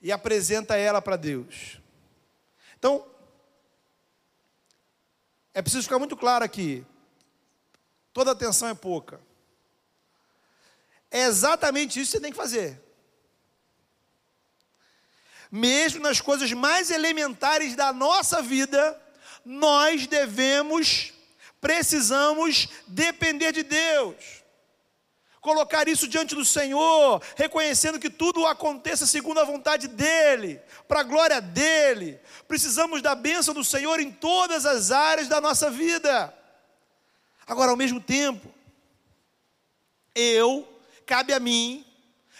e 0.00 0.10
apresenta 0.10 0.76
ela 0.76 1.02
para 1.02 1.16
Deus. 1.16 1.78
Então, 2.78 3.04
é 5.54 5.62
preciso 5.62 5.84
ficar 5.84 5.98
muito 5.98 6.16
claro 6.16 6.44
aqui. 6.44 6.84
Toda 8.12 8.32
atenção 8.32 8.68
é 8.68 8.74
pouca. 8.74 9.20
É 11.10 11.22
exatamente 11.22 12.00
isso 12.00 12.12
que 12.12 12.18
você 12.18 12.22
tem 12.22 12.30
que 12.30 12.36
fazer 12.36 12.82
mesmo 15.52 16.02
nas 16.02 16.18
coisas 16.18 16.50
mais 16.52 16.90
elementares 16.90 17.76
da 17.76 17.92
nossa 17.92 18.40
vida, 18.40 18.98
nós 19.44 20.06
devemos, 20.06 21.12
precisamos 21.60 22.68
depender 22.86 23.52
de 23.52 23.62
Deus. 23.62 24.41
Colocar 25.42 25.88
isso 25.88 26.06
diante 26.06 26.36
do 26.36 26.44
Senhor, 26.44 27.20
reconhecendo 27.34 27.98
que 27.98 28.08
tudo 28.08 28.46
aconteça 28.46 29.08
segundo 29.08 29.40
a 29.40 29.44
vontade 29.44 29.88
dEle, 29.88 30.62
para 30.86 31.00
a 31.00 31.02
glória 31.02 31.40
dEle. 31.40 32.20
Precisamos 32.46 33.02
da 33.02 33.16
bênção 33.16 33.52
do 33.52 33.64
Senhor 33.64 33.98
em 33.98 34.12
todas 34.12 34.64
as 34.64 34.92
áreas 34.92 35.26
da 35.26 35.40
nossa 35.40 35.68
vida. 35.68 36.32
Agora, 37.44 37.72
ao 37.72 37.76
mesmo 37.76 38.00
tempo, 38.00 38.54
eu, 40.14 40.80
cabe 41.04 41.32
a 41.32 41.40
mim, 41.40 41.84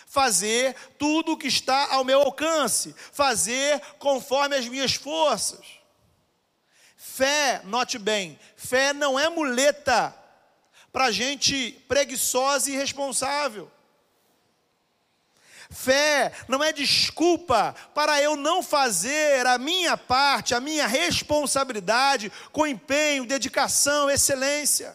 fazer 0.07 0.77
tudo 0.97 1.33
o 1.33 1.37
que 1.37 1.49
está 1.49 1.93
ao 1.93 2.05
meu 2.05 2.21
alcance, 2.21 2.95
fazer 3.11 3.81
conforme 3.99 4.55
as 4.55 4.69
minhas 4.69 4.95
forças. 4.95 5.67
Fé, 6.97 7.62
note 7.65 7.99
bem, 7.99 8.38
fé 8.55 8.93
não 8.93 9.19
é 9.19 9.29
muleta 9.29 10.22
para 10.93 11.11
gente 11.11 11.73
preguiçosa 11.89 12.71
e 12.71 12.75
irresponsável. 12.75 13.71
Fé 15.73 16.33
não 16.49 16.63
é 16.63 16.71
desculpa 16.71 17.75
para 17.95 18.21
eu 18.21 18.37
não 18.37 18.63
fazer 18.63 19.47
a 19.47 19.57
minha 19.57 19.97
parte, 19.97 20.55
a 20.55 20.61
minha 20.61 20.87
responsabilidade 20.87 22.31
com 22.53 22.67
empenho, 22.67 23.25
dedicação, 23.25 24.11
excelência. 24.11 24.95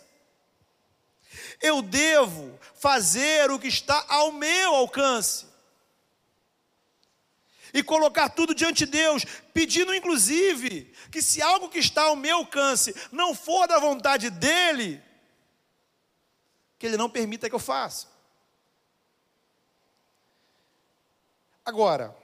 Eu 1.59 1.81
devo 1.81 2.59
fazer 2.75 3.49
o 3.49 3.57
que 3.57 3.67
está 3.67 4.05
ao 4.07 4.31
meu 4.31 4.75
alcance. 4.75 5.47
E 7.73 7.81
colocar 7.81 8.29
tudo 8.29 8.53
diante 8.53 8.85
de 8.85 8.91
Deus, 8.91 9.25
pedindo 9.53 9.93
inclusive 9.93 10.93
que 11.11 11.21
se 11.21 11.41
algo 11.41 11.69
que 11.69 11.79
está 11.79 12.03
ao 12.03 12.15
meu 12.15 12.37
alcance 12.37 12.95
não 13.11 13.33
for 13.33 13.67
da 13.67 13.79
vontade 13.79 14.29
dEle, 14.29 15.01
que 16.77 16.85
Ele 16.85 16.97
não 16.97 17.09
permita 17.09 17.49
que 17.49 17.55
eu 17.55 17.59
faça. 17.59 18.07
Agora, 21.65 22.15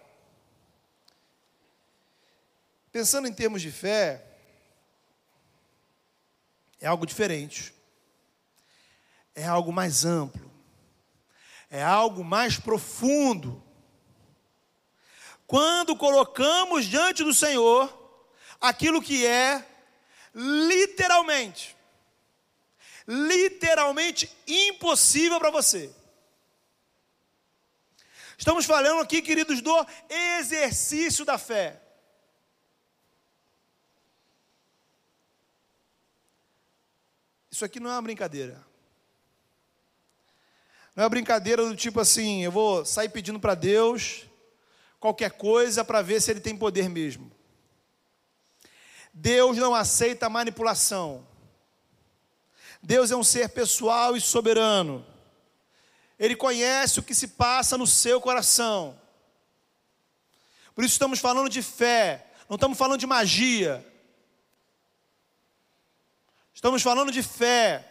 pensando 2.92 3.28
em 3.28 3.34
termos 3.34 3.62
de 3.62 3.72
fé, 3.72 4.26
é 6.80 6.88
algo 6.88 7.06
diferente 7.06 7.74
é 9.36 9.46
algo 9.46 9.72
mais 9.72 10.06
amplo, 10.06 10.52
é 11.70 11.82
algo 11.82 12.24
mais 12.24 12.58
profundo. 12.58 13.64
Quando 15.48 15.96
colocamos 15.96 16.86
diante 16.86 17.24
do 17.24 17.34
Senhor 17.34 17.92
aquilo 18.62 19.02
que 19.02 19.26
é 19.26 19.66
literalmente, 20.34 21.76
literalmente 23.08 24.30
impossível 24.48 25.40
para 25.40 25.50
você. 25.50 25.94
Estamos 28.38 28.66
falando 28.66 29.02
aqui, 29.02 29.22
queridos, 29.22 29.62
do 29.62 29.88
exercício 30.10 31.24
da 31.24 31.38
fé. 31.38 31.82
Isso 37.50 37.64
aqui 37.64 37.80
não 37.80 37.90
é 37.90 37.94
uma 37.94 38.02
brincadeira. 38.02 38.66
Não 40.96 41.04
é 41.04 41.04
uma 41.04 41.10
brincadeira 41.10 41.66
do 41.66 41.76
tipo 41.76 42.00
assim, 42.00 42.44
eu 42.44 42.52
vou 42.52 42.86
sair 42.86 43.10
pedindo 43.10 43.40
para 43.40 43.56
Deus 43.56 44.26
qualquer 45.00 45.32
coisa 45.32 45.84
para 45.84 46.02
ver 46.02 46.22
se 46.22 46.32
ele 46.32 46.40
tem 46.40 46.58
poder 46.58 46.90
mesmo. 46.90 47.32
Deus 49.14 49.58
não 49.58 49.76
aceita 49.76 50.30
manipulação. 50.30 51.28
Deus 52.84 53.10
é 53.10 53.16
um 53.16 53.24
ser 53.24 53.50
pessoal 53.50 54.16
e 54.16 54.22
soberano. 54.22 55.06
Ele 56.20 56.36
conhece 56.36 57.00
o 57.00 57.04
que 57.04 57.16
se 57.16 57.30
passa 57.30 57.78
no 57.78 57.88
seu 57.88 58.22
coração. 58.22 59.00
Por 60.76 60.84
isso 60.84 60.94
estamos 60.94 61.20
falando 61.20 61.50
de 61.50 61.62
fé, 61.62 62.28
não 62.50 62.56
estamos 62.56 62.78
falando 62.78 63.00
de 63.00 63.08
magia. 63.08 63.84
Estamos 66.54 66.84
falando 66.84 67.12
de 67.12 67.24
fé 67.24 67.90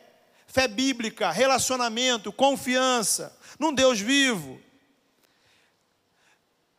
fé 0.52 0.68
bíblica, 0.68 1.30
relacionamento, 1.30 2.30
confiança 2.30 3.34
num 3.58 3.72
Deus 3.72 3.98
vivo. 3.98 4.60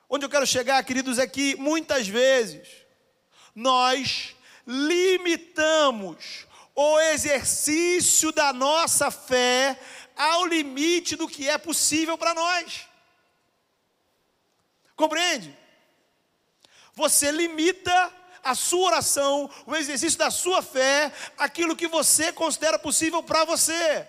Onde 0.08 0.26
eu 0.26 0.30
quero 0.30 0.46
chegar, 0.46 0.84
queridos, 0.84 1.18
é 1.18 1.26
que 1.26 1.56
muitas 1.56 2.08
vezes 2.08 2.68
nós 3.56 4.36
limitamos 4.68 6.46
o 6.76 7.00
exercício 7.00 8.32
da 8.32 8.52
nossa 8.52 9.12
fé 9.12 9.80
ao 10.16 10.46
limite 10.46 11.16
do 11.16 11.28
que 11.28 11.48
é 11.48 11.58
possível 11.58 12.18
para 12.18 12.34
nós. 12.34 12.88
Compreende? 14.96 15.58
Você 16.94 17.32
limita 17.32 18.14
a 18.44 18.54
sua 18.56 18.88
oração, 18.88 19.50
o 19.66 19.76
exercício 19.76 20.20
da 20.20 20.30
sua 20.30 20.62
fé, 20.62 21.12
aquilo 21.38 21.76
que 21.76 21.88
você 21.88 22.32
considera 22.32 22.78
possível 22.78 23.24
para 23.24 23.46
você. 23.46 24.08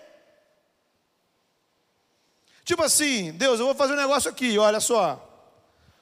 Tipo 2.63 2.83
assim, 2.83 3.31
Deus, 3.31 3.59
eu 3.59 3.65
vou 3.67 3.75
fazer 3.75 3.93
um 3.93 3.97
negócio 3.97 4.29
aqui, 4.29 4.57
olha 4.57 4.79
só. 4.79 5.21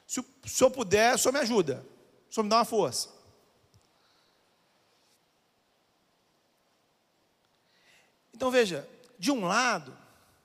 Se 0.08 0.20
o 0.20 0.26
senhor 0.46 0.72
puder, 0.72 1.16
o 1.16 1.18
senhor 1.18 1.34
me 1.34 1.40
ajuda. 1.40 1.86
O 2.30 2.34
senhor 2.34 2.44
me 2.44 2.50
dá 2.50 2.58
uma 2.58 2.66
força. 2.66 3.10
Então 8.44 8.52
veja, 8.52 8.86
de 9.18 9.32
um 9.32 9.46
lado, 9.46 9.98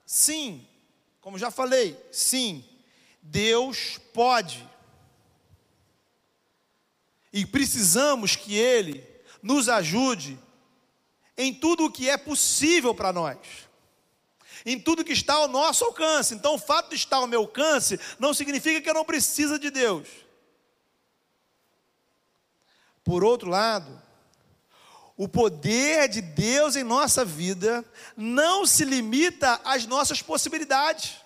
sim, 0.05 0.65
como 1.19 1.37
já 1.37 1.51
falei, 1.51 2.01
sim, 2.09 2.63
Deus 3.21 3.99
pode. 4.13 4.65
E 7.33 7.45
precisamos 7.45 8.37
que 8.37 8.55
Ele 8.55 9.05
nos 9.43 9.67
ajude 9.67 10.39
em 11.37 11.53
tudo 11.53 11.87
o 11.87 11.91
que 11.91 12.09
é 12.09 12.15
possível 12.15 12.95
para 12.95 13.11
nós, 13.11 13.37
em 14.65 14.79
tudo 14.79 15.03
que 15.03 15.11
está 15.11 15.33
ao 15.33 15.49
nosso 15.49 15.83
alcance. 15.83 16.33
Então, 16.33 16.55
o 16.55 16.57
fato 16.57 16.91
de 16.91 16.95
estar 16.95 17.17
ao 17.17 17.27
meu 17.27 17.41
alcance 17.41 17.99
não 18.17 18.33
significa 18.33 18.79
que 18.79 18.89
eu 18.89 18.93
não 18.93 19.03
preciso 19.03 19.59
de 19.59 19.69
Deus. 19.69 20.07
Por 23.03 23.25
outro 23.25 23.49
lado, 23.49 24.01
o 25.19 25.27
poder 25.27 26.07
de 26.07 26.21
Deus 26.21 26.77
em 26.77 26.83
nossa 26.83 27.25
vida 27.25 27.83
não 28.15 28.65
se 28.65 28.85
limita 28.85 29.59
às 29.65 29.85
nossas 29.85 30.21
possibilidades, 30.21 31.17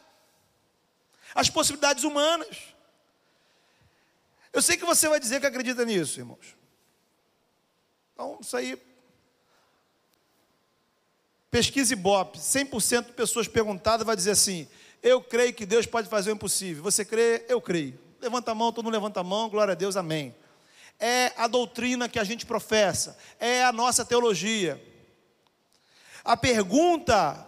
às 1.36 1.47
possibilidades 1.47 2.03
humanas. 2.03 2.58
Eu 4.51 4.63
sei 4.63 4.77
que 4.77 4.84
você 4.84 5.08
vai 5.08 5.19
dizer 5.19 5.39
que 5.39 5.45
acredita 5.45 5.86
nisso, 5.86 6.19
irmãos. 6.19 6.58
Então, 8.15 8.39
isso 8.41 8.58
aí. 8.58 8.82
Pesquisa 11.51 11.93
Ibope, 11.93 12.39
100% 12.39 13.06
de 13.06 13.12
pessoas 13.12 13.47
perguntadas 13.47 14.08
vai 14.08 14.15
dizer 14.15 14.32
assim: 14.32 14.67
Eu 15.03 15.21
creio 15.21 15.53
que 15.53 15.67
Deus 15.67 15.86
pode 15.86 16.10
fazer 16.10 16.32
o 16.32 16.34
impossível. 16.34 16.82
Você 16.82 17.06
crê? 17.06 17.45
Eu 17.47 17.62
creio. 17.62 17.99
Levanta 18.19 18.53
a 18.53 18.56
mão, 18.56 18.73
todo 18.73 18.86
mundo 18.86 18.93
levanta 18.93 19.19
a 19.19 19.23
mão, 19.23 19.49
glória 19.49 19.73
a 19.73 19.75
Deus, 19.75 19.95
amém 19.95 20.34
é 20.99 21.34
a 21.36 21.47
doutrina 21.47 22.08
que 22.08 22.19
a 22.19 22.23
gente 22.23 22.45
professa, 22.45 23.17
é 23.39 23.63
a 23.63 23.71
nossa 23.71 24.06
teologia. 24.06 24.82
A 26.23 26.38
pergunta, 26.38 27.45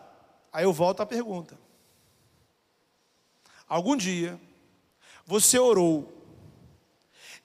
aí 0.51 0.65
eu 0.65 0.73
volto 0.73 1.01
à 1.01 1.05
pergunta. 1.05 1.57
Algum 3.67 3.95
dia 3.95 4.39
você 5.25 5.57
orou 5.57 6.13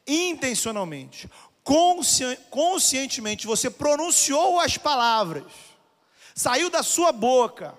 intencionalmente, 0.07 1.31
conscientemente, 2.51 3.47
você 3.47 3.71
pronunciou 3.71 4.59
as 4.59 4.77
palavras, 4.77 5.53
saiu 6.35 6.69
da 6.69 6.83
sua 6.83 7.13
boca, 7.13 7.79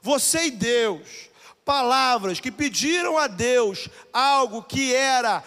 você 0.00 0.46
e 0.46 0.50
Deus, 0.50 1.28
palavras 1.64 2.40
que 2.40 2.50
pediram 2.50 3.18
a 3.18 3.26
Deus 3.26 3.88
algo 4.12 4.62
que 4.62 4.94
era 4.94 5.44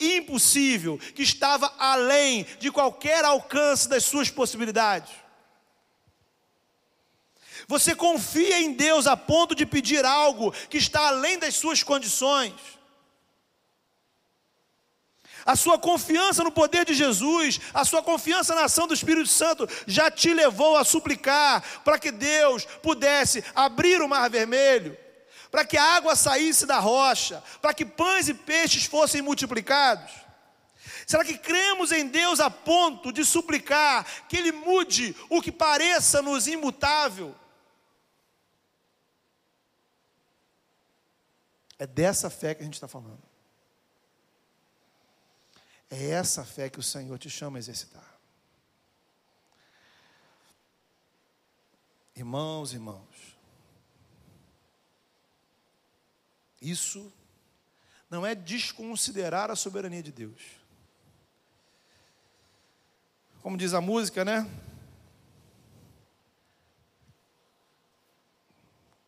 impossível, 0.00 0.98
que 0.98 1.22
estava 1.22 1.72
além 1.78 2.46
de 2.58 2.70
qualquer 2.70 3.24
alcance 3.24 3.88
das 3.88 4.04
suas 4.04 4.30
possibilidades. 4.30 5.10
Você 7.66 7.94
confia 7.94 8.60
em 8.60 8.72
Deus 8.72 9.06
a 9.06 9.16
ponto 9.16 9.54
de 9.54 9.66
pedir 9.66 10.04
algo 10.04 10.52
que 10.70 10.78
está 10.78 11.08
além 11.08 11.38
das 11.38 11.54
suas 11.54 11.82
condições. 11.82 12.54
A 15.44 15.56
sua 15.56 15.78
confiança 15.78 16.44
no 16.44 16.52
poder 16.52 16.84
de 16.84 16.94
Jesus, 16.94 17.60
a 17.72 17.84
sua 17.84 18.02
confiança 18.02 18.54
na 18.54 18.64
ação 18.64 18.86
do 18.86 18.94
Espírito 18.94 19.28
Santo 19.28 19.68
já 19.86 20.10
te 20.10 20.32
levou 20.32 20.76
a 20.76 20.84
suplicar 20.84 21.62
para 21.82 21.98
que 21.98 22.10
Deus 22.10 22.64
pudesse 22.82 23.42
abrir 23.54 24.00
o 24.00 24.08
mar 24.08 24.28
vermelho 24.28 24.96
para 25.50 25.64
que 25.64 25.76
a 25.76 25.96
água 25.96 26.14
saísse 26.14 26.66
da 26.66 26.78
rocha, 26.78 27.42
para 27.60 27.74
que 27.74 27.84
pães 27.84 28.28
e 28.28 28.34
peixes 28.34 28.84
fossem 28.84 29.22
multiplicados? 29.22 30.12
Será 31.06 31.24
que 31.24 31.38
cremos 31.38 31.90
em 31.90 32.06
Deus 32.06 32.38
a 32.38 32.50
ponto 32.50 33.10
de 33.10 33.24
suplicar 33.24 34.04
que 34.28 34.36
Ele 34.36 34.52
mude 34.52 35.16
o 35.30 35.40
que 35.40 35.50
pareça-nos 35.50 36.46
imutável? 36.46 37.34
É 41.78 41.86
dessa 41.86 42.28
fé 42.28 42.54
que 42.54 42.60
a 42.62 42.64
gente 42.64 42.74
está 42.74 42.88
falando. 42.88 43.22
É 45.90 46.10
essa 46.10 46.44
fé 46.44 46.68
que 46.68 46.78
o 46.78 46.82
Senhor 46.82 47.18
te 47.18 47.30
chama 47.30 47.56
a 47.56 47.60
exercitar. 47.60 48.18
Irmãos, 52.14 52.72
irmãos, 52.72 53.07
Isso 56.60 57.12
não 58.10 58.26
é 58.26 58.34
desconsiderar 58.34 59.50
a 59.50 59.56
soberania 59.56 60.02
de 60.02 60.12
Deus. 60.12 60.42
Como 63.42 63.56
diz 63.56 63.74
a 63.74 63.80
música, 63.80 64.24
né? 64.24 64.48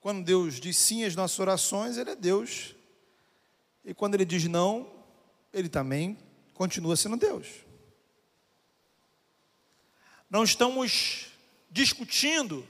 Quando 0.00 0.24
Deus 0.24 0.58
diz 0.60 0.76
sim 0.76 1.04
às 1.04 1.14
nossas 1.14 1.38
orações, 1.38 1.98
Ele 1.98 2.10
é 2.10 2.16
Deus. 2.16 2.74
E 3.84 3.92
quando 3.92 4.14
Ele 4.14 4.24
diz 4.24 4.44
não, 4.44 4.90
Ele 5.52 5.68
também 5.68 6.18
continua 6.54 6.96
sendo 6.96 7.16
Deus. 7.16 7.46
Não 10.28 10.44
estamos 10.44 11.26
discutindo 11.70 12.66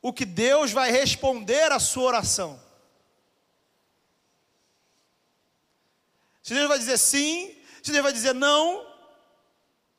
o 0.00 0.12
que 0.12 0.24
Deus 0.24 0.72
vai 0.72 0.90
responder 0.90 1.72
à 1.72 1.78
sua 1.78 2.04
oração. 2.04 2.60
Se 6.42 6.54
Deus 6.54 6.68
vai 6.68 6.78
dizer 6.78 6.98
sim, 6.98 7.54
se 7.82 7.90
Deus 7.90 8.02
vai 8.02 8.12
dizer 8.12 8.34
não, 8.34 8.86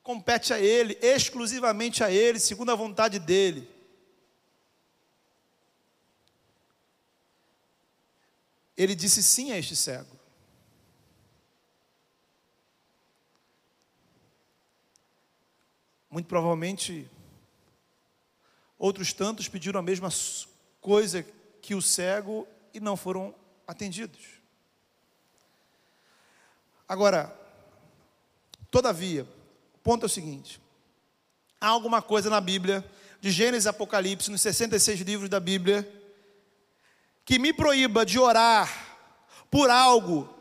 compete 0.02 0.54
a 0.54 0.60
Ele, 0.60 0.98
exclusivamente 1.02 2.04
a 2.04 2.10
Ele, 2.10 2.40
segundo 2.40 2.72
a 2.72 2.76
vontade 2.76 3.20
dEle. 3.20 3.70
Ele 8.76 8.96
disse 8.96 9.22
sim 9.22 9.52
a 9.52 9.58
este 9.58 9.76
cego. 9.76 10.18
Muito 16.10 16.26
provavelmente 16.26 17.08
Outros 18.80 19.12
tantos 19.12 19.50
pediram 19.50 19.82
a 19.82 19.84
mesma 19.84 20.08
coisa 20.80 21.26
que 21.62 21.76
o 21.76 21.82
cego 21.82 22.48
e 22.74 22.80
não 22.80 22.96
foram 22.96 23.36
atendidos. 23.68 24.40
Agora, 26.88 27.38
todavia, 28.72 29.28
o 29.76 29.78
ponto 29.80 30.04
é 30.04 30.08
o 30.08 30.10
seguinte: 30.10 30.62
há 31.60 31.68
alguma 31.68 32.02
coisa 32.02 32.30
na 32.30 32.40
Bíblia, 32.40 32.90
de 33.20 33.30
Gênesis 33.32 33.66
e 33.66 33.70
Apocalipse, 33.70 34.32
nos 34.32 34.42
66 34.42 35.02
livros 35.02 35.30
da 35.30 35.42
Bíblia, 35.42 35.88
que 37.26 37.38
me 37.38 37.52
proíba 37.52 38.06
de 38.06 38.18
orar 38.18 38.98
por 39.52 39.70
algo, 39.70 40.34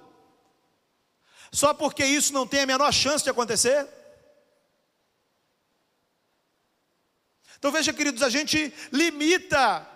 só 1.50 1.74
porque 1.74 2.04
isso 2.04 2.32
não 2.32 2.46
tem 2.46 2.60
a 2.60 2.66
menor 2.66 2.92
chance 2.92 3.24
de 3.24 3.30
acontecer? 3.30 3.97
Então 7.58 7.72
veja, 7.72 7.92
queridos, 7.92 8.22
a 8.22 8.30
gente 8.30 8.72
limita, 8.92 9.86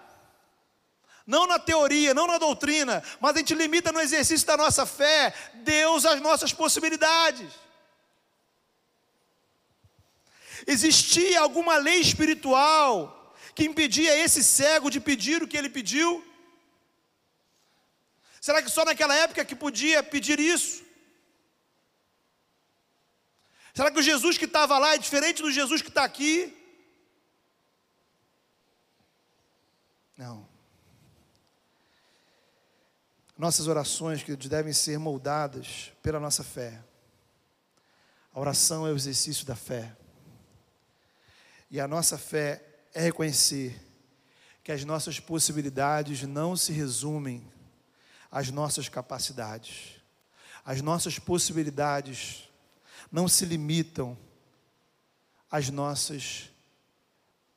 não 1.27 1.47
na 1.47 1.59
teoria, 1.59 2.13
não 2.13 2.27
na 2.27 2.39
doutrina, 2.39 3.03
mas 3.21 3.35
a 3.35 3.39
gente 3.39 3.55
limita 3.55 3.93
no 3.93 4.01
exercício 4.01 4.47
da 4.47 4.57
nossa 4.57 4.85
fé, 4.85 5.33
Deus 5.55 6.05
às 6.05 6.21
nossas 6.21 6.53
possibilidades. 6.53 7.51
Existia 10.67 11.41
alguma 11.41 11.77
lei 11.77 12.01
espiritual 12.01 13.35
que 13.55 13.65
impedia 13.65 14.17
esse 14.17 14.43
cego 14.43 14.91
de 14.91 15.01
pedir 15.01 15.43
o 15.43 15.49
que 15.49 15.57
ele 15.57 15.69
pediu? 15.69 16.25
Será 18.41 18.61
que 18.63 18.71
só 18.71 18.85
naquela 18.85 19.15
época 19.15 19.45
que 19.45 19.55
podia 19.55 20.03
pedir 20.03 20.41
isso? 20.41 20.83
Será 23.75 23.91
que 23.91 23.99
o 23.99 24.03
Jesus 24.03 24.37
que 24.37 24.47
estava 24.47 24.79
lá 24.79 24.95
é 24.95 24.99
diferente 24.99 25.43
do 25.43 25.51
Jesus 25.51 25.81
que 25.81 25.89
está 25.89 26.05
aqui? 26.05 26.62
Não. 30.17 30.47
Nossas 33.37 33.67
orações, 33.67 34.23
que 34.23 34.37
devem 34.37 34.73
ser 34.73 34.99
moldadas 34.99 35.93
pela 36.03 36.21
nossa 36.21 36.45
fé. 36.45 36.83
A 38.33 38.41
oração 38.41 38.87
é 38.87 38.93
o 38.93 38.97
exercício 38.97 39.47
da 39.47 39.57
fé. 39.57 39.97
E 41.71 41.81
a 41.81 41.89
nossa 41.89 42.19
fé 42.19 42.65
é 42.95 43.01
reconhecer 43.01 43.81
que 44.63 44.71
as 44.71 44.85
nossas 44.85 45.19
possibilidades 45.19 46.23
não 46.23 46.57
se 46.57 46.73
resumem 46.73 47.51
as 48.31 48.51
nossas 48.51 48.89
capacidades. 48.89 50.01
As 50.65 50.81
nossas 50.81 51.19
possibilidades 51.19 52.49
não 53.11 53.27
se 53.27 53.45
limitam 53.45 54.17
às 55.51 55.69
nossas 55.69 56.49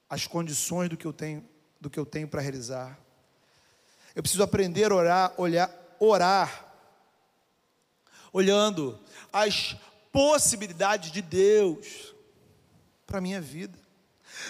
às 0.09 0.27
condições 0.27 0.89
do 0.89 0.97
que 0.97 1.05
eu 1.05 1.13
tenho 1.13 1.47
do 1.85 1.89
que 1.89 1.99
eu 1.99 2.05
tenho 2.05 2.27
para 2.27 2.41
realizar. 2.41 2.97
Eu 4.15 4.23
preciso 4.23 4.41
aprender 4.41 4.91
a 4.91 4.95
orar, 4.95 5.33
olhar, 5.37 5.69
orar 5.99 6.65
olhando 8.33 8.99
as 9.31 9.75
possibilidades 10.11 11.11
de 11.11 11.21
Deus 11.21 12.15
para 13.05 13.19
a 13.19 13.21
minha 13.21 13.39
vida. 13.39 13.77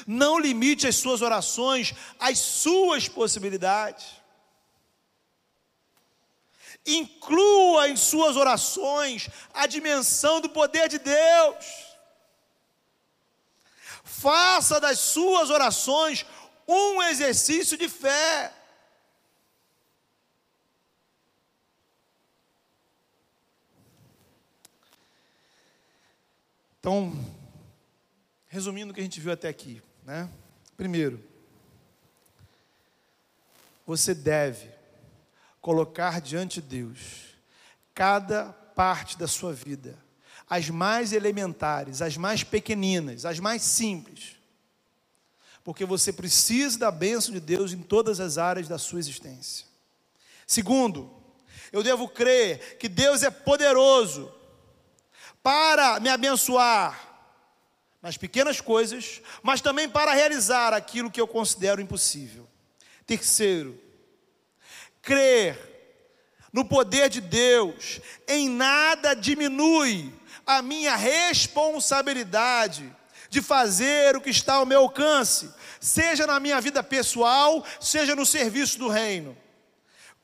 Não 0.07 0.39
limite 0.39 0.87
as 0.87 0.95
suas 0.95 1.21
orações 1.21 1.93
às 2.17 2.39
suas 2.39 3.09
possibilidades. 3.09 4.05
Inclua 6.85 7.89
em 7.89 7.97
suas 7.97 8.37
orações 8.37 9.27
a 9.53 9.67
dimensão 9.67 10.39
do 10.39 10.47
poder 10.47 10.87
de 10.87 10.99
Deus. 10.99 11.65
Faça 14.05 14.79
das 14.79 14.99
suas 14.99 15.49
orações 15.49 16.25
um 16.67 17.01
exercício 17.03 17.77
de 17.77 17.87
fé. 17.87 18.51
Então, 26.79 27.11
resumindo 28.47 28.91
o 28.91 28.93
que 28.93 29.01
a 29.01 29.03
gente 29.03 29.19
viu 29.19 29.31
até 29.31 29.47
aqui, 29.47 29.81
né? 30.03 30.29
Primeiro, 30.77 31.23
você 33.85 34.13
deve 34.13 34.69
colocar 35.61 36.21
diante 36.21 36.61
de 36.61 36.67
Deus 36.67 37.35
cada 37.93 38.53
parte 38.53 39.17
da 39.17 39.27
sua 39.27 39.51
vida, 39.51 39.97
as 40.47 40.69
mais 40.69 41.11
elementares, 41.11 42.03
as 42.03 42.17
mais 42.17 42.43
pequeninas, 42.43 43.25
as 43.25 43.39
mais 43.39 43.63
simples, 43.63 44.34
porque 45.65 45.83
você 45.83 46.13
precisa 46.13 46.77
da 46.77 46.91
bênção 46.91 47.33
de 47.33 47.39
Deus 47.39 47.73
em 47.73 47.81
todas 47.81 48.19
as 48.19 48.37
áreas 48.37 48.67
da 48.67 48.77
sua 48.77 48.99
existência. 48.99 49.65
Segundo, 50.45 51.11
eu 51.71 51.81
devo 51.81 52.07
crer 52.07 52.77
que 52.77 52.87
Deus 52.87 53.23
é 53.23 53.31
poderoso 53.31 54.31
para 55.41 55.99
me 55.99 56.07
abençoar 56.07 57.01
nas 57.99 58.15
pequenas 58.15 58.61
coisas, 58.61 59.23
mas 59.41 59.59
também 59.59 59.89
para 59.89 60.13
realizar 60.13 60.71
aquilo 60.71 61.09
que 61.09 61.19
eu 61.19 61.27
considero 61.27 61.81
impossível. 61.81 62.47
Terceiro, 63.07 63.81
crer 65.01 65.57
no 66.53 66.63
poder 66.63 67.09
de 67.09 67.21
Deus 67.21 67.99
em 68.27 68.49
nada 68.49 69.15
diminui 69.15 70.13
a 70.45 70.61
minha 70.61 70.95
responsabilidade 70.95 72.95
de 73.29 73.41
fazer 73.41 74.15
o 74.15 74.21
que 74.21 74.29
está 74.29 74.55
ao 74.55 74.65
meu 74.65 74.79
alcance, 74.81 75.49
seja 75.79 76.25
na 76.25 76.39
minha 76.39 76.59
vida 76.61 76.83
pessoal, 76.83 77.65
seja 77.79 78.15
no 78.15 78.25
serviço 78.25 78.79
do 78.79 78.87
reino. 78.87 79.37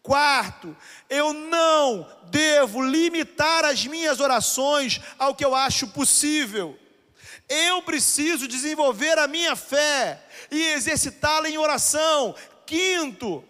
Quarto, 0.01 0.75
eu 1.09 1.31
não 1.31 2.07
devo 2.29 2.81
limitar 2.81 3.63
as 3.65 3.85
minhas 3.85 4.19
orações 4.19 4.99
ao 5.19 5.35
que 5.35 5.45
eu 5.45 5.53
acho 5.53 5.87
possível. 5.89 6.77
Eu 7.47 7.83
preciso 7.83 8.47
desenvolver 8.47 9.19
a 9.19 9.27
minha 9.27 9.55
fé 9.55 10.25
e 10.49 10.59
exercitá-la 10.71 11.49
em 11.49 11.57
oração. 11.57 12.33
Quinto, 12.65 13.43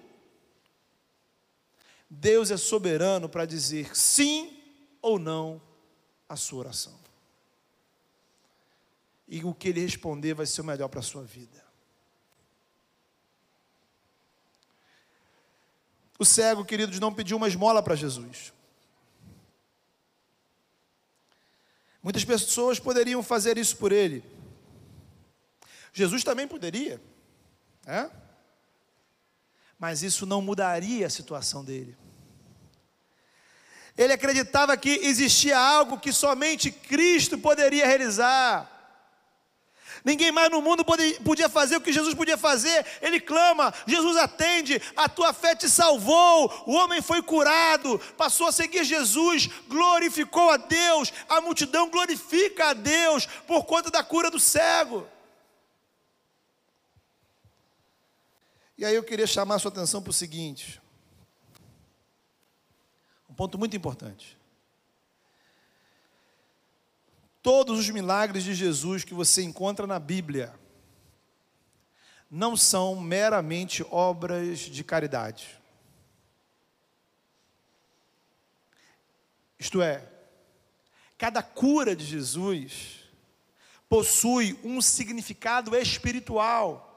Deus 2.10 2.52
é 2.52 2.58
soberano 2.58 3.30
para 3.30 3.46
dizer 3.46 3.96
sim 3.96 4.60
ou 5.02 5.18
não 5.18 5.62
à 6.28 6.36
sua 6.36 6.60
oração. 6.60 7.01
E 9.32 9.42
o 9.46 9.54
que 9.54 9.70
ele 9.70 9.80
responder 9.80 10.34
vai 10.34 10.46
ser 10.46 10.60
o 10.60 10.66
melhor 10.66 10.90
para 10.90 11.00
a 11.00 11.04
sua 11.04 11.24
vida. 11.24 11.64
O 16.20 16.26
cego, 16.26 16.66
queridos, 16.66 17.00
não 17.00 17.14
pediu 17.14 17.38
uma 17.38 17.48
esmola 17.48 17.82
para 17.82 17.96
Jesus. 17.96 18.52
Muitas 22.04 22.26
pessoas 22.26 22.78
poderiam 22.78 23.24
fazer 23.24 23.58
isso 23.58 23.78
por 23.78 23.94
ele. 23.94 24.22
Jesus 25.94 26.26
também 26.26 26.46
poderia, 26.46 27.02
é? 27.86 28.10
Mas 29.80 30.04
isso 30.04 30.26
não 30.26 30.42
mudaria 30.42 31.08
a 31.08 31.10
situação 31.10 31.64
dele. 31.64 31.98
Ele 33.98 34.12
acreditava 34.12 34.76
que 34.76 34.90
existia 34.90 35.58
algo 35.58 35.98
que 35.98 36.12
somente 36.12 36.70
Cristo 36.70 37.38
poderia 37.38 37.88
realizar. 37.88 38.71
Ninguém 40.04 40.32
mais 40.32 40.50
no 40.50 40.62
mundo 40.62 40.84
podia 41.24 41.48
fazer 41.48 41.78
o 41.78 41.82
que 41.82 41.94
Jesus 41.94 42.16
podia 42.16 42.38
fazer. 42.38 42.86
Ele 43.02 43.20
clama, 43.20 43.74
Jesus 43.86 44.18
atende, 44.18 44.82
a 44.96 45.08
tua 45.08 45.32
fé 45.32 45.56
te 45.56 45.70
salvou. 45.70 46.64
O 46.66 46.74
homem 46.74 47.02
foi 47.02 47.22
curado, 47.22 48.00
passou 48.18 48.48
a 48.48 48.52
seguir 48.52 48.84
Jesus, 48.84 49.48
glorificou 49.68 50.50
a 50.50 50.58
Deus. 50.58 51.14
A 51.30 51.40
multidão 51.40 51.90
glorifica 51.90 52.70
a 52.70 52.74
Deus 52.74 53.28
por 53.46 53.66
conta 53.66 53.92
da 53.92 54.04
cura 54.04 54.32
do 54.32 54.40
cego. 54.40 55.08
E 58.78 58.84
aí 58.84 58.96
eu 58.96 59.04
queria 59.04 59.28
chamar 59.28 59.56
a 59.56 59.60
sua 59.60 59.70
atenção 59.70 60.02
para 60.02 60.10
o 60.10 60.14
seguinte: 60.14 60.82
um 63.30 63.34
ponto 63.36 63.60
muito 63.60 63.78
importante. 63.78 64.41
Todos 67.42 67.80
os 67.80 67.90
milagres 67.90 68.44
de 68.44 68.54
Jesus 68.54 69.04
que 69.04 69.14
você 69.14 69.42
encontra 69.42 69.88
na 69.88 70.00
Bíblia 70.00 70.54
não 72.30 72.56
são 72.56 73.00
meramente 73.00 73.86
obras 73.90 74.60
de 74.60 74.84
caridade. 74.84 75.60
Isto 79.60 79.82
é, 79.82 80.08
cada 81.18 81.44
cura 81.44 81.96
de 81.96 82.06
Jesus 82.06 83.02
possui 83.90 84.58
um 84.64 84.82
significado 84.82 85.76
espiritual. 85.76 86.91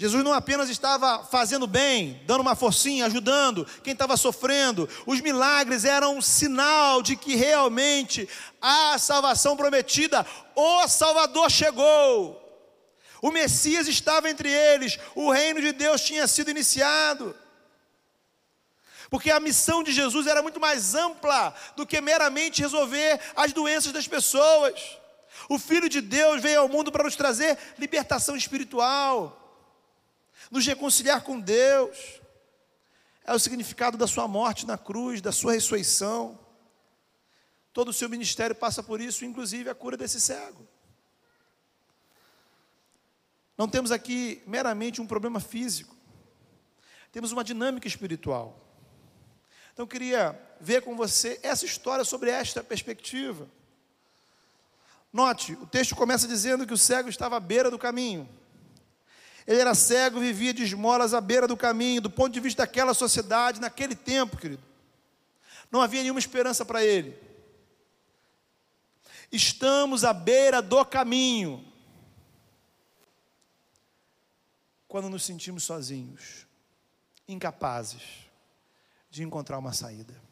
Jesus 0.00 0.24
não 0.24 0.32
apenas 0.32 0.70
estava 0.70 1.22
fazendo 1.26 1.66
bem, 1.66 2.22
dando 2.24 2.40
uma 2.40 2.56
forcinha, 2.56 3.04
ajudando 3.04 3.66
quem 3.84 3.92
estava 3.92 4.16
sofrendo. 4.16 4.88
Os 5.04 5.20
milagres 5.20 5.84
eram 5.84 6.16
um 6.16 6.22
sinal 6.22 7.02
de 7.02 7.14
que 7.16 7.36
realmente 7.36 8.26
a 8.62 8.96
salvação 8.96 9.58
prometida, 9.58 10.26
o 10.56 10.88
Salvador 10.88 11.50
chegou. 11.50 12.40
O 13.20 13.30
Messias 13.30 13.86
estava 13.88 14.30
entre 14.30 14.48
eles, 14.48 14.98
o 15.14 15.30
reino 15.30 15.60
de 15.60 15.70
Deus 15.70 16.00
tinha 16.00 16.26
sido 16.26 16.50
iniciado. 16.50 17.36
Porque 19.10 19.30
a 19.30 19.38
missão 19.38 19.82
de 19.82 19.92
Jesus 19.92 20.26
era 20.26 20.40
muito 20.40 20.58
mais 20.58 20.94
ampla 20.94 21.54
do 21.76 21.86
que 21.86 22.00
meramente 22.00 22.62
resolver 22.62 23.20
as 23.36 23.52
doenças 23.52 23.92
das 23.92 24.08
pessoas. 24.08 24.80
O 25.46 25.58
Filho 25.58 25.90
de 25.90 26.00
Deus 26.00 26.40
veio 26.40 26.60
ao 26.60 26.68
mundo 26.70 26.90
para 26.90 27.04
nos 27.04 27.16
trazer 27.16 27.58
libertação 27.78 28.34
espiritual 28.34 29.36
nos 30.50 30.66
reconciliar 30.66 31.22
com 31.22 31.38
Deus. 31.38 32.20
É 33.24 33.32
o 33.32 33.38
significado 33.38 33.96
da 33.96 34.06
sua 34.06 34.26
morte 34.26 34.66
na 34.66 34.76
cruz, 34.76 35.20
da 35.20 35.30
sua 35.30 35.52
ressurreição. 35.52 36.38
Todo 37.72 37.88
o 37.88 37.92
seu 37.92 38.08
ministério 38.08 38.56
passa 38.56 38.82
por 38.82 39.00
isso, 39.00 39.24
inclusive 39.24 39.70
a 39.70 39.74
cura 39.74 39.96
desse 39.96 40.20
cego. 40.20 40.66
Não 43.56 43.68
temos 43.68 43.92
aqui 43.92 44.42
meramente 44.46 45.00
um 45.00 45.06
problema 45.06 45.38
físico, 45.38 45.94
temos 47.12 47.30
uma 47.30 47.44
dinâmica 47.44 47.86
espiritual. 47.86 48.58
Então 49.72 49.84
eu 49.84 49.88
queria 49.88 50.38
ver 50.60 50.82
com 50.82 50.96
você 50.96 51.38
essa 51.42 51.64
história 51.64 52.04
sobre 52.04 52.30
esta 52.30 52.64
perspectiva. 52.64 53.46
Note, 55.12 55.52
o 55.54 55.66
texto 55.66 55.94
começa 55.94 56.26
dizendo 56.26 56.66
que 56.66 56.72
o 56.72 56.78
cego 56.78 57.08
estava 57.08 57.36
à 57.36 57.40
beira 57.40 57.70
do 57.70 57.78
caminho. 57.78 58.28
Ele 59.46 59.60
era 59.60 59.74
cego, 59.74 60.20
vivia 60.20 60.52
de 60.52 60.62
esmolas 60.62 61.14
à 61.14 61.20
beira 61.20 61.46
do 61.48 61.56
caminho, 61.56 62.00
do 62.00 62.10
ponto 62.10 62.32
de 62.32 62.40
vista 62.40 62.62
daquela 62.62 62.94
sociedade, 62.94 63.60
naquele 63.60 63.94
tempo, 63.94 64.36
querido. 64.36 64.62
Não 65.70 65.80
havia 65.80 66.02
nenhuma 66.02 66.20
esperança 66.20 66.64
para 66.64 66.84
ele. 66.84 67.16
Estamos 69.30 70.04
à 70.04 70.12
beira 70.12 70.60
do 70.60 70.84
caminho. 70.84 71.64
Quando 74.88 75.08
nos 75.08 75.24
sentimos 75.24 75.62
sozinhos, 75.62 76.46
incapazes 77.28 78.02
de 79.08 79.22
encontrar 79.22 79.58
uma 79.58 79.72
saída. 79.72 80.29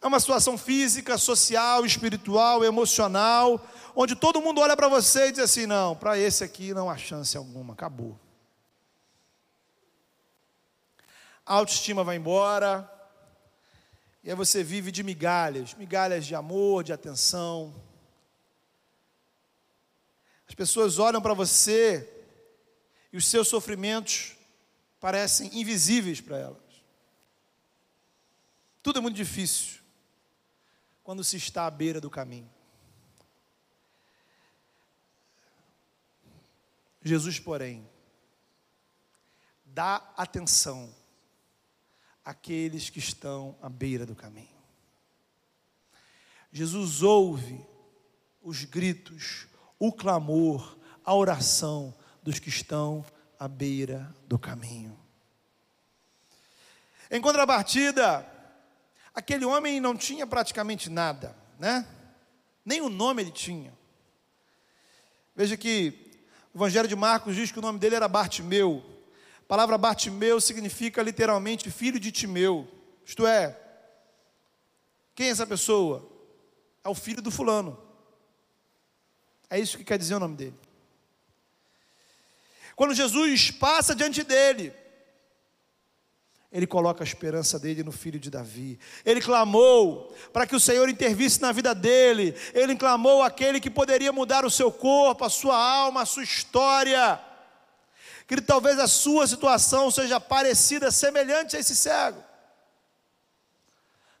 É 0.00 0.06
uma 0.06 0.20
situação 0.20 0.56
física, 0.58 1.18
social, 1.18 1.84
espiritual, 1.84 2.64
emocional, 2.64 3.64
onde 3.94 4.14
todo 4.14 4.40
mundo 4.40 4.60
olha 4.60 4.76
para 4.76 4.88
você 4.88 5.28
e 5.28 5.32
diz 5.32 5.40
assim: 5.40 5.66
não, 5.66 5.96
para 5.96 6.18
esse 6.18 6.44
aqui 6.44 6.74
não 6.74 6.90
há 6.90 6.96
chance 6.96 7.36
alguma, 7.36 7.72
acabou. 7.72 8.18
a 11.46 11.54
autoestima 11.54 12.02
vai 12.02 12.16
embora, 12.16 12.92
e 14.24 14.28
aí 14.28 14.34
você 14.34 14.64
vive 14.64 14.90
de 14.90 15.04
migalhas, 15.04 15.74
migalhas 15.74 16.26
de 16.26 16.34
amor, 16.34 16.82
de 16.82 16.92
atenção. 16.92 17.72
As 20.48 20.54
pessoas 20.56 20.98
olham 20.98 21.22
para 21.22 21.32
você 21.32 22.12
e 23.12 23.16
os 23.16 23.26
seus 23.26 23.46
sofrimentos 23.46 24.36
parecem 24.98 25.48
invisíveis 25.56 26.20
para 26.20 26.36
elas. 26.36 26.56
Tudo 28.82 28.98
é 28.98 29.02
muito 29.02 29.14
difícil 29.14 29.75
quando 31.06 31.22
se 31.22 31.36
está 31.36 31.66
à 31.66 31.70
beira 31.70 32.00
do 32.00 32.10
caminho. 32.10 32.50
Jesus, 37.00 37.38
porém, 37.38 37.88
dá 39.64 40.02
atenção 40.16 40.92
àqueles 42.24 42.90
que 42.90 42.98
estão 42.98 43.56
à 43.62 43.68
beira 43.68 44.04
do 44.04 44.16
caminho. 44.16 44.58
Jesus 46.50 47.04
ouve 47.04 47.64
os 48.42 48.64
gritos, 48.64 49.46
o 49.78 49.92
clamor, 49.92 50.76
a 51.04 51.14
oração 51.14 51.94
dos 52.20 52.40
que 52.40 52.48
estão 52.48 53.06
à 53.38 53.46
beira 53.46 54.12
do 54.26 54.40
caminho. 54.40 54.98
Em 57.08 57.20
contrapartida, 57.20 58.28
aquele 59.16 59.46
homem 59.46 59.80
não 59.80 59.96
tinha 59.96 60.26
praticamente 60.26 60.90
nada, 60.90 61.34
né? 61.58 61.86
Nem 62.62 62.82
o 62.82 62.90
nome 62.90 63.22
ele 63.22 63.30
tinha. 63.30 63.72
Veja 65.34 65.56
que 65.56 66.12
o 66.52 66.58
Evangelho 66.58 66.86
de 66.86 66.94
Marcos 66.94 67.34
diz 67.34 67.50
que 67.50 67.58
o 67.58 67.62
nome 67.62 67.78
dele 67.78 67.96
era 67.96 68.06
Bartimeu. 68.06 68.84
A 69.40 69.44
palavra 69.48 69.78
Bartimeu 69.78 70.38
significa 70.38 71.02
literalmente 71.02 71.70
filho 71.70 71.98
de 71.98 72.12
Timeu. 72.12 72.68
Isto 73.06 73.26
é, 73.26 73.58
quem 75.14 75.28
é 75.28 75.30
essa 75.30 75.46
pessoa? 75.46 76.06
É 76.84 76.88
o 76.88 76.94
filho 76.94 77.22
do 77.22 77.30
fulano. 77.30 77.80
É 79.48 79.58
isso 79.58 79.78
que 79.78 79.84
quer 79.84 79.96
dizer 79.96 80.14
o 80.16 80.20
nome 80.20 80.36
dele. 80.36 80.58
Quando 82.74 82.92
Jesus 82.92 83.50
passa 83.50 83.94
diante 83.94 84.22
dele, 84.22 84.74
ele 86.56 86.66
coloca 86.66 87.04
a 87.04 87.06
esperança 87.06 87.58
dele 87.58 87.84
no 87.84 87.92
filho 87.92 88.18
de 88.18 88.30
Davi. 88.30 88.80
Ele 89.04 89.20
clamou 89.20 90.10
para 90.32 90.46
que 90.46 90.56
o 90.56 90.60
Senhor 90.60 90.88
intervisse 90.88 91.38
na 91.42 91.52
vida 91.52 91.74
dele. 91.74 92.34
Ele 92.54 92.74
clamou 92.74 93.22
aquele 93.22 93.60
que 93.60 93.68
poderia 93.68 94.10
mudar 94.10 94.42
o 94.42 94.50
seu 94.50 94.72
corpo, 94.72 95.22
a 95.22 95.28
sua 95.28 95.54
alma, 95.54 96.00
a 96.00 96.06
sua 96.06 96.22
história. 96.22 97.20
Que 98.26 98.40
talvez 98.40 98.78
a 98.78 98.88
sua 98.88 99.26
situação 99.26 99.90
seja 99.90 100.18
parecida, 100.18 100.90
semelhante 100.90 101.58
a 101.58 101.60
esse 101.60 101.76
cego. 101.76 102.24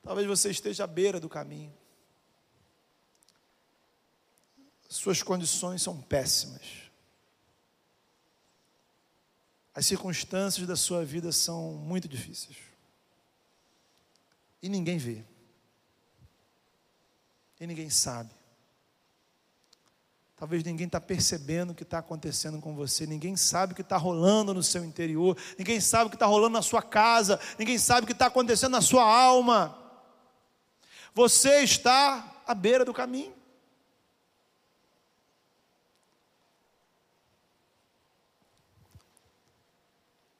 Talvez 0.02 0.26
você 0.26 0.50
esteja 0.50 0.84
à 0.84 0.86
beira 0.86 1.18
do 1.18 1.30
caminho. 1.30 1.72
Suas 4.90 5.22
condições 5.22 5.80
são 5.80 6.02
péssimas. 6.02 6.85
As 9.76 9.84
circunstâncias 9.84 10.66
da 10.66 10.74
sua 10.74 11.04
vida 11.04 11.30
são 11.30 11.72
muito 11.72 12.08
difíceis. 12.08 12.56
E 14.62 14.70
ninguém 14.70 14.96
vê. 14.96 15.22
E 17.60 17.66
ninguém 17.66 17.90
sabe. 17.90 18.30
Talvez 20.34 20.64
ninguém 20.64 20.86
está 20.86 20.98
percebendo 20.98 21.70
o 21.70 21.74
que 21.74 21.82
está 21.82 21.98
acontecendo 21.98 22.58
com 22.58 22.74
você, 22.74 23.06
ninguém 23.06 23.36
sabe 23.36 23.72
o 23.72 23.76
que 23.76 23.82
está 23.82 23.98
rolando 23.98 24.54
no 24.54 24.62
seu 24.62 24.82
interior, 24.82 25.36
ninguém 25.58 25.80
sabe 25.80 26.06
o 26.06 26.10
que 26.10 26.16
está 26.16 26.26
rolando 26.26 26.54
na 26.54 26.62
sua 26.62 26.82
casa, 26.82 27.38
ninguém 27.58 27.78
sabe 27.78 28.04
o 28.04 28.06
que 28.06 28.12
está 28.12 28.26
acontecendo 28.26 28.72
na 28.72 28.82
sua 28.82 29.04
alma. 29.04 29.76
Você 31.14 31.62
está 31.62 32.42
à 32.46 32.54
beira 32.54 32.84
do 32.84 32.94
caminho. 32.94 33.34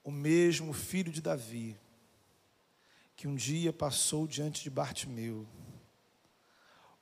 O 0.06 0.12
mesmo 0.12 0.72
filho 0.72 1.10
de 1.10 1.20
Davi, 1.20 1.76
que 3.16 3.26
um 3.26 3.34
dia 3.34 3.72
passou 3.72 4.24
diante 4.24 4.62
de 4.62 4.70
Bartimeu, 4.70 5.44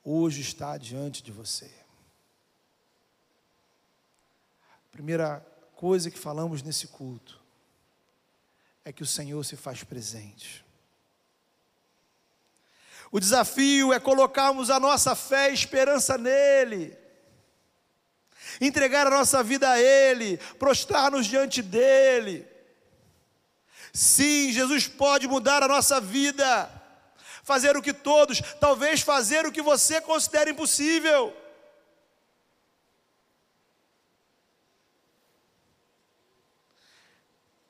hoje 0.03 0.40
está 0.40 0.79
diante 0.79 1.23
de 1.23 1.31
você. 1.31 1.71
Primeira 4.90 5.47
coisa 5.77 6.11
que 6.11 6.19
falamos 6.19 6.62
nesse 6.62 6.87
culto 6.87 7.38
é 8.87 8.90
que 8.90 9.03
o 9.03 9.07
Senhor 9.07 9.45
se 9.45 9.55
faz 9.55 9.85
presente. 9.85 10.64
O 13.12 13.21
desafio 13.21 13.93
é 13.93 14.01
colocarmos 14.01 14.71
a 14.71 14.81
nossa 14.81 15.14
fé 15.14 15.51
e 15.51 15.55
esperança 15.55 16.17
nele, 16.17 16.97
entregar 18.62 19.07
a 19.07 19.11
nossa 19.11 19.43
vida 19.43 19.69
a 19.69 19.79
Ele, 19.79 20.38
prostrar-nos 20.59 21.27
diante 21.27 21.61
dEle 21.61 22.54
Sim, 23.94 24.50
Jesus 24.50 24.88
pode 24.88 25.28
mudar 25.28 25.62
a 25.62 25.68
nossa 25.68 26.00
vida, 26.00 26.68
fazer 27.44 27.76
o 27.76 27.83
que 27.83 27.92
todos, 27.92 28.40
talvez 28.59 29.02
fazer 29.02 29.46
o 29.46 29.52
que 29.52 29.62
você 29.62 30.00
considera 30.00 30.50
impossível. 30.50 31.33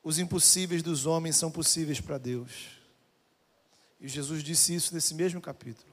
Os 0.03 0.19
impossíveis 0.19 0.83
dos 0.83 1.05
homens 1.05 1.37
são 1.37 1.51
possíveis 1.51 2.01
para 2.01 2.17
Deus. 2.17 2.81
E 4.01 4.09
Jesus 4.09 4.43
disse 4.43 4.75
isso 4.75 4.95
nesse 4.95 5.15
mesmo 5.15 5.43
capítulo. 5.43 5.93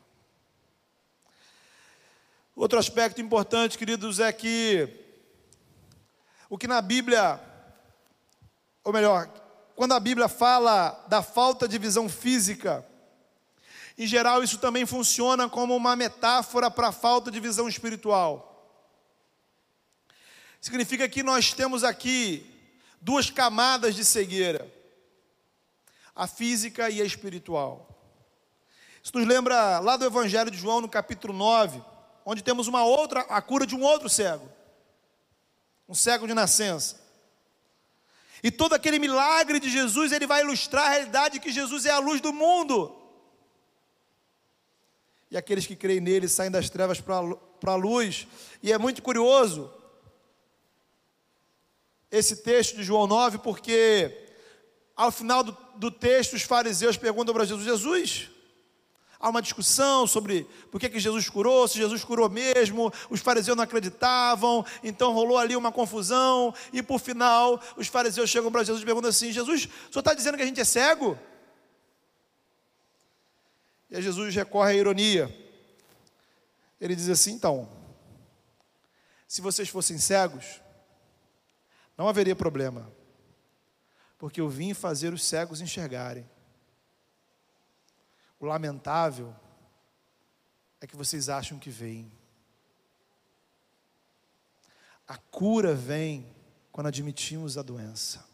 Outro 2.55 2.79
aspecto 2.79 3.19
importante, 3.19 3.77
queridos, 3.77 4.19
é 4.19 4.31
que 4.31 4.87
o 6.49 6.57
que 6.57 6.67
na 6.67 6.81
Bíblia, 6.81 7.37
ou 8.83 8.93
melhor, 8.93 9.40
quando 9.75 9.93
a 9.93 9.99
Bíblia 9.99 10.27
fala 10.27 11.05
da 11.07 11.21
falta 11.21 11.67
de 11.67 11.77
visão 11.77 12.07
física, 12.07 12.85
em 13.97 14.07
geral 14.07 14.43
isso 14.43 14.57
também 14.57 14.85
funciona 14.85 15.49
como 15.49 15.75
uma 15.75 15.95
metáfora 15.95 16.69
para 16.71 16.89
a 16.89 16.91
falta 16.91 17.29
de 17.29 17.39
visão 17.39 17.67
espiritual. 17.67 18.47
Significa 20.59 21.09
que 21.09 21.23
nós 21.23 21.53
temos 21.53 21.83
aqui 21.83 22.47
duas 23.01 23.29
camadas 23.29 23.95
de 23.95 24.05
cegueira: 24.05 24.71
a 26.15 26.27
física 26.27 26.89
e 26.89 27.01
a 27.01 27.05
espiritual. 27.05 27.87
Isso 29.03 29.17
nos 29.17 29.27
lembra 29.27 29.79
lá 29.79 29.97
do 29.97 30.05
Evangelho 30.05 30.51
de 30.51 30.57
João, 30.57 30.79
no 30.79 30.87
capítulo 30.87 31.33
9, 31.33 31.83
onde 32.23 32.43
temos 32.43 32.67
uma 32.67 32.83
outra, 32.83 33.21
a 33.21 33.41
cura 33.41 33.65
de 33.65 33.75
um 33.75 33.81
outro 33.81 34.07
cego, 34.07 34.47
um 35.89 35.95
cego 35.95 36.27
de 36.27 36.35
nascença. 36.35 37.00
E 38.43 38.49
todo 38.49 38.73
aquele 38.73 38.97
milagre 38.97 39.59
de 39.59 39.69
Jesus, 39.69 40.11
ele 40.11 40.25
vai 40.25 40.41
ilustrar 40.41 40.87
a 40.87 40.89
realidade 40.89 41.39
que 41.39 41.51
Jesus 41.51 41.85
é 41.85 41.91
a 41.91 41.99
luz 41.99 42.19
do 42.19 42.33
mundo. 42.33 42.95
E 45.29 45.37
aqueles 45.37 45.65
que 45.65 45.75
creem 45.75 46.01
nele 46.01 46.27
saem 46.27 46.51
das 46.51 46.69
trevas 46.69 46.99
para 46.99 47.71
a 47.71 47.75
luz. 47.75 48.27
E 48.61 48.71
é 48.71 48.77
muito 48.77 49.01
curioso 49.01 49.71
esse 52.11 52.37
texto 52.37 52.75
de 52.75 52.83
João 52.83 53.07
9, 53.07 53.37
porque 53.37 54.27
ao 54.95 55.11
final 55.11 55.43
do, 55.43 55.57
do 55.77 55.89
texto 55.89 56.33
os 56.33 56.41
fariseus 56.41 56.97
perguntam 56.97 57.33
para 57.33 57.45
Jesus: 57.45 57.65
Jesus, 57.65 58.29
há 59.21 59.29
uma 59.29 59.41
discussão 59.41 60.07
sobre 60.07 60.47
por 60.71 60.79
que, 60.79 60.99
Jesus 60.99 61.29
curou, 61.29 61.67
se 61.67 61.77
Jesus 61.77 62.03
curou 62.03 62.29
mesmo, 62.29 62.91
os 63.09 63.21
fariseus 63.21 63.55
não 63.55 63.63
acreditavam, 63.63 64.65
então 64.83 65.13
rolou 65.13 65.37
ali 65.37 65.55
uma 65.55 65.71
confusão, 65.71 66.53
e 66.73 66.81
por 66.81 66.99
final 66.99 67.61
os 67.77 67.87
fariseus 67.87 68.29
chegam 68.29 68.51
para 68.51 68.63
Jesus 68.63 68.81
e 68.81 68.85
perguntam 68.85 69.09
assim: 69.09 69.31
Jesus, 69.31 69.65
o 69.65 69.93
senhor 69.93 69.99
está 69.99 70.13
dizendo 70.13 70.35
que 70.35 70.43
a 70.43 70.45
gente 70.45 70.59
é 70.59 70.65
cego? 70.65 71.17
E 73.89 73.97
aí 73.97 74.01
Jesus 74.01 74.33
recorre 74.33 74.71
à 74.71 74.75
ironia. 74.75 75.37
Ele 76.79 76.95
diz 76.95 77.07
assim: 77.09 77.33
então, 77.33 77.69
se 79.27 79.39
vocês 79.39 79.69
fossem 79.69 79.99
cegos, 79.99 80.59
não 81.95 82.07
haveria 82.07 82.35
problema, 82.35 82.91
porque 84.17 84.41
eu 84.41 84.49
vim 84.49 84.73
fazer 84.73 85.13
os 85.13 85.23
cegos 85.23 85.61
enxergarem. 85.61 86.27
O 88.41 88.47
lamentável 88.47 89.35
é 90.81 90.87
que 90.87 90.95
vocês 90.95 91.29
acham 91.29 91.59
que 91.59 91.69
vem. 91.69 92.11
A 95.07 95.15
cura 95.15 95.75
vem 95.75 96.25
quando 96.71 96.87
admitimos 96.87 97.55
a 97.55 97.61
doença. 97.61 98.27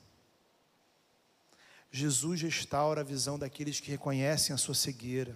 Jesus 1.91 2.41
restaura 2.41 3.01
a 3.01 3.03
visão 3.03 3.37
daqueles 3.37 3.81
que 3.81 3.91
reconhecem 3.91 4.53
a 4.53 4.57
sua 4.57 4.73
cegueira. 4.73 5.35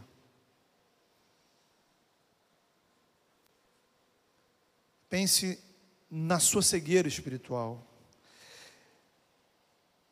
Pense 5.09 5.61
na 6.09 6.39
sua 6.39 6.61
cegueira 6.61 7.09
espiritual. 7.09 7.85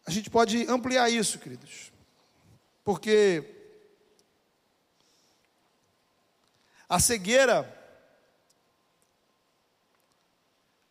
A 0.05 0.11
gente 0.11 0.29
pode 0.29 0.67
ampliar 0.67 1.09
isso, 1.09 1.39
queridos. 1.39 1.93
Porque 2.83 3.58
a 6.89 6.99
cegueira, 6.99 7.71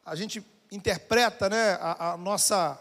a 0.07 0.15
gente 0.15 0.43
interpreta, 0.71 1.51
né, 1.51 1.73
a, 1.81 2.13
a 2.13 2.17
nossa 2.17 2.79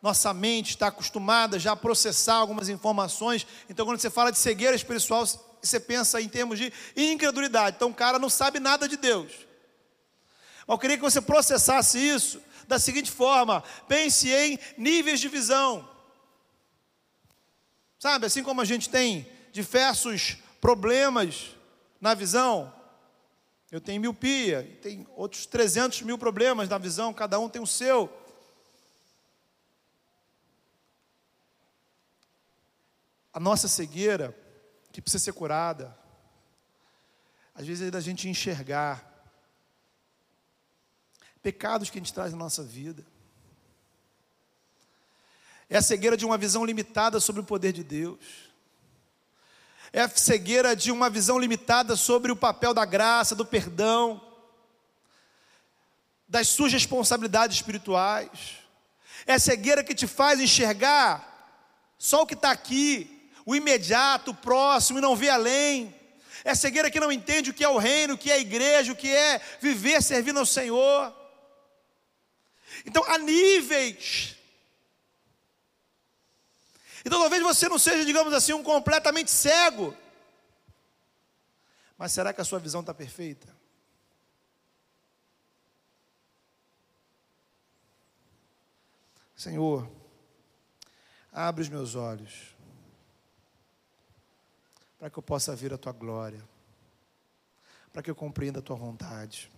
nossa 0.00 0.34
mente 0.34 0.70
está 0.70 0.88
acostumada 0.88 1.58
já 1.58 1.72
a 1.72 1.76
processar 1.76 2.34
algumas 2.34 2.68
informações. 2.68 3.46
Então, 3.70 3.86
quando 3.86 3.98
você 3.98 4.10
fala 4.10 4.30
de 4.30 4.36
cegueira 4.36 4.76
espiritual, 4.76 5.24
você 5.62 5.80
pensa 5.80 6.20
em 6.20 6.28
termos 6.28 6.58
de 6.58 6.70
incredulidade. 6.94 7.76
Então, 7.76 7.88
o 7.88 7.94
cara 7.94 8.18
não 8.18 8.28
sabe 8.28 8.60
nada 8.60 8.86
de 8.86 8.98
Deus. 8.98 9.32
Mas 10.66 10.74
eu 10.74 10.78
queria 10.78 10.98
que 10.98 11.02
você 11.02 11.22
processasse 11.22 11.98
isso 11.98 12.38
da 12.68 12.78
seguinte 12.78 13.10
forma: 13.10 13.64
pense 13.88 14.28
em 14.30 14.58
níveis 14.76 15.20
de 15.20 15.28
visão. 15.28 15.88
Sabe, 17.98 18.26
assim 18.26 18.42
como 18.42 18.60
a 18.60 18.66
gente 18.66 18.90
tem 18.90 19.26
diversos 19.52 20.36
problemas 20.60 21.54
na 22.04 22.12
visão, 22.12 22.70
eu 23.72 23.80
tenho 23.80 23.98
miopia, 23.98 24.78
tem 24.82 25.08
outros 25.16 25.46
300 25.46 26.02
mil 26.02 26.18
problemas 26.18 26.68
na 26.68 26.76
visão, 26.76 27.14
cada 27.14 27.38
um 27.38 27.48
tem 27.48 27.62
o 27.62 27.66
seu. 27.66 28.14
A 33.32 33.40
nossa 33.40 33.68
cegueira, 33.68 34.36
que 34.92 35.00
precisa 35.00 35.24
ser 35.24 35.32
curada, 35.32 35.98
às 37.54 37.66
vezes 37.66 37.88
é 37.88 37.90
da 37.90 38.02
gente 38.02 38.28
enxergar 38.28 39.10
pecados 41.40 41.88
que 41.88 41.96
a 41.96 42.02
gente 42.02 42.12
traz 42.12 42.32
na 42.32 42.38
nossa 42.38 42.62
vida. 42.62 43.02
É 45.70 45.78
a 45.78 45.82
cegueira 45.82 46.18
de 46.18 46.26
uma 46.26 46.36
visão 46.36 46.66
limitada 46.66 47.18
sobre 47.18 47.40
o 47.40 47.44
poder 47.46 47.72
de 47.72 47.82
Deus. 47.82 48.18
É 49.96 50.00
a 50.00 50.08
cegueira 50.08 50.74
de 50.74 50.90
uma 50.90 51.08
visão 51.08 51.38
limitada 51.38 51.94
sobre 51.94 52.32
o 52.32 52.36
papel 52.36 52.74
da 52.74 52.84
graça, 52.84 53.32
do 53.32 53.46
perdão, 53.46 54.20
das 56.26 56.48
suas 56.48 56.72
responsabilidades 56.72 57.58
espirituais. 57.58 58.56
É 59.24 59.34
a 59.34 59.38
cegueira 59.38 59.84
que 59.84 59.94
te 59.94 60.08
faz 60.08 60.40
enxergar 60.40 61.94
só 61.96 62.22
o 62.22 62.26
que 62.26 62.34
está 62.34 62.50
aqui, 62.50 63.30
o 63.46 63.54
imediato, 63.54 64.32
o 64.32 64.34
próximo, 64.34 64.98
e 64.98 65.00
não 65.00 65.14
vê 65.14 65.28
além. 65.28 65.94
É 66.42 66.56
cegueira 66.56 66.90
que 66.90 66.98
não 66.98 67.12
entende 67.12 67.50
o 67.50 67.54
que 67.54 67.62
é 67.62 67.68
o 67.68 67.78
reino, 67.78 68.14
o 68.14 68.18
que 68.18 68.32
é 68.32 68.34
a 68.34 68.38
igreja, 68.40 68.90
o 68.90 68.96
que 68.96 69.14
é 69.14 69.40
viver 69.60 70.02
servindo 70.02 70.40
ao 70.40 70.44
Senhor. 70.44 71.14
Então, 72.84 73.04
há 73.06 73.16
níveis 73.16 74.33
então 77.04 77.20
talvez 77.20 77.42
você 77.42 77.68
não 77.68 77.78
seja, 77.78 78.04
digamos 78.04 78.32
assim, 78.32 78.52
um 78.52 78.62
completamente 78.62 79.30
cego. 79.30 79.94
Mas 81.98 82.12
será 82.12 82.32
que 82.32 82.40
a 82.40 82.44
sua 82.44 82.58
visão 82.58 82.80
está 82.80 82.94
perfeita? 82.94 83.54
Senhor, 89.36 89.90
abre 91.30 91.62
os 91.62 91.68
meus 91.68 91.94
olhos, 91.94 92.56
para 94.98 95.10
que 95.10 95.18
eu 95.18 95.22
possa 95.22 95.54
ver 95.54 95.74
a 95.74 95.78
tua 95.78 95.92
glória, 95.92 96.42
para 97.92 98.02
que 98.02 98.10
eu 98.10 98.14
compreenda 98.14 98.60
a 98.60 98.62
tua 98.62 98.76
vontade, 98.76 99.52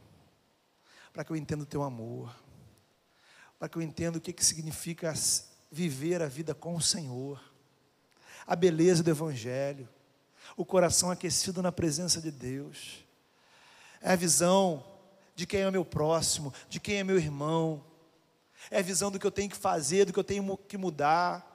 para 1.12 1.24
que 1.24 1.30
eu 1.30 1.36
entenda 1.36 1.62
o 1.62 1.66
teu 1.66 1.82
amor, 1.82 2.34
para 3.58 3.68
que 3.68 3.78
eu 3.78 3.82
entenda 3.82 4.18
o 4.18 4.20
que, 4.20 4.32
que 4.32 4.44
significa 4.44 5.10
viver 5.70 6.22
a 6.22 6.28
vida 6.28 6.54
com 6.54 6.74
o 6.74 6.80
Senhor, 6.80 7.42
a 8.46 8.54
beleza 8.54 9.02
do 9.02 9.10
Evangelho, 9.10 9.88
o 10.56 10.64
coração 10.64 11.10
aquecido 11.10 11.62
na 11.62 11.72
presença 11.72 12.20
de 12.20 12.30
Deus, 12.30 13.04
é 14.00 14.12
a 14.12 14.16
visão 14.16 14.84
de 15.34 15.46
quem 15.46 15.60
é 15.60 15.70
meu 15.70 15.84
próximo, 15.84 16.52
de 16.68 16.80
quem 16.80 16.96
é 16.96 17.04
meu 17.04 17.16
irmão, 17.16 17.84
é 18.70 18.78
a 18.78 18.82
visão 18.82 19.10
do 19.10 19.18
que 19.18 19.26
eu 19.26 19.30
tenho 19.30 19.50
que 19.50 19.56
fazer, 19.56 20.06
do 20.06 20.12
que 20.12 20.18
eu 20.18 20.24
tenho 20.24 20.56
que 20.56 20.76
mudar. 20.76 21.52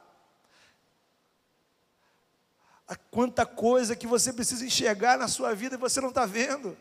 A 2.88 2.96
quanta 2.96 3.46
coisa 3.46 3.96
que 3.96 4.06
você 4.06 4.32
precisa 4.32 4.66
enxergar 4.66 5.18
na 5.18 5.28
sua 5.28 5.54
vida 5.56 5.76
e 5.76 5.80
você 5.80 6.00
não 6.00 6.10
está 6.10 6.26
vendo 6.26 6.78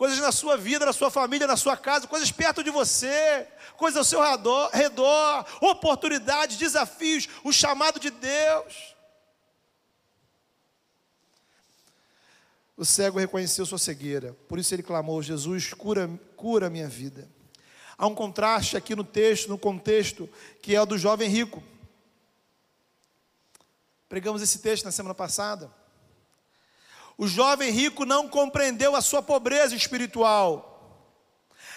coisas 0.00 0.18
na 0.18 0.32
sua 0.32 0.56
vida, 0.56 0.86
na 0.86 0.94
sua 0.94 1.10
família, 1.10 1.46
na 1.46 1.58
sua 1.58 1.76
casa, 1.76 2.06
coisas 2.06 2.32
perto 2.32 2.64
de 2.64 2.70
você, 2.70 3.46
coisas 3.76 3.98
ao 3.98 4.04
seu 4.04 4.22
redor, 4.22 4.70
redor 4.72 5.44
oportunidades, 5.60 6.56
desafios, 6.56 7.28
o 7.44 7.52
chamado 7.52 8.00
de 8.00 8.08
Deus. 8.08 8.94
O 12.78 12.82
cego 12.82 13.18
reconheceu 13.18 13.66
sua 13.66 13.76
cegueira, 13.76 14.34
por 14.48 14.58
isso 14.58 14.74
ele 14.74 14.82
clamou: 14.82 15.22
Jesus, 15.22 15.74
cura, 15.74 16.08
cura 16.34 16.70
minha 16.70 16.88
vida. 16.88 17.28
Há 17.98 18.06
um 18.06 18.14
contraste 18.14 18.78
aqui 18.78 18.96
no 18.96 19.04
texto, 19.04 19.50
no 19.50 19.58
contexto, 19.58 20.26
que 20.62 20.74
é 20.74 20.80
o 20.80 20.86
do 20.86 20.96
jovem 20.96 21.28
rico. 21.28 21.62
Pregamos 24.08 24.40
esse 24.40 24.60
texto 24.60 24.86
na 24.86 24.92
semana 24.92 25.14
passada. 25.14 25.70
O 27.20 27.28
jovem 27.28 27.70
rico 27.70 28.06
não 28.06 28.26
compreendeu 28.26 28.96
a 28.96 29.02
sua 29.02 29.22
pobreza 29.22 29.76
espiritual, 29.76 30.66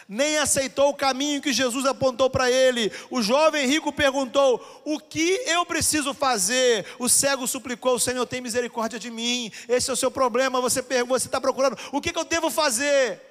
nem 0.07 0.37
aceitou 0.37 0.87
o 0.87 0.95
caminho 0.95 1.41
que 1.41 1.51
Jesus 1.51 1.85
apontou 1.85 2.29
para 2.29 2.49
ele. 2.49 2.89
O 3.11 3.21
jovem 3.21 3.67
rico 3.67 3.91
perguntou: 3.91 4.81
O 4.85 4.97
que 4.97 5.41
eu 5.45 5.65
preciso 5.65 6.13
fazer? 6.13 6.85
O 6.97 7.09
cego 7.09 7.45
suplicou: 7.45 7.99
Senhor, 7.99 8.25
tem 8.25 8.39
misericórdia 8.39 8.97
de 8.97 9.11
mim. 9.11 9.51
Esse 9.67 9.89
é 9.89 9.93
o 9.93 9.97
seu 9.97 10.09
problema. 10.09 10.61
Você 10.61 10.79
está 10.79 11.41
procurando: 11.41 11.77
O 11.91 11.99
que, 11.99 12.13
que 12.13 12.19
eu 12.19 12.23
devo 12.23 12.49
fazer? 12.49 13.21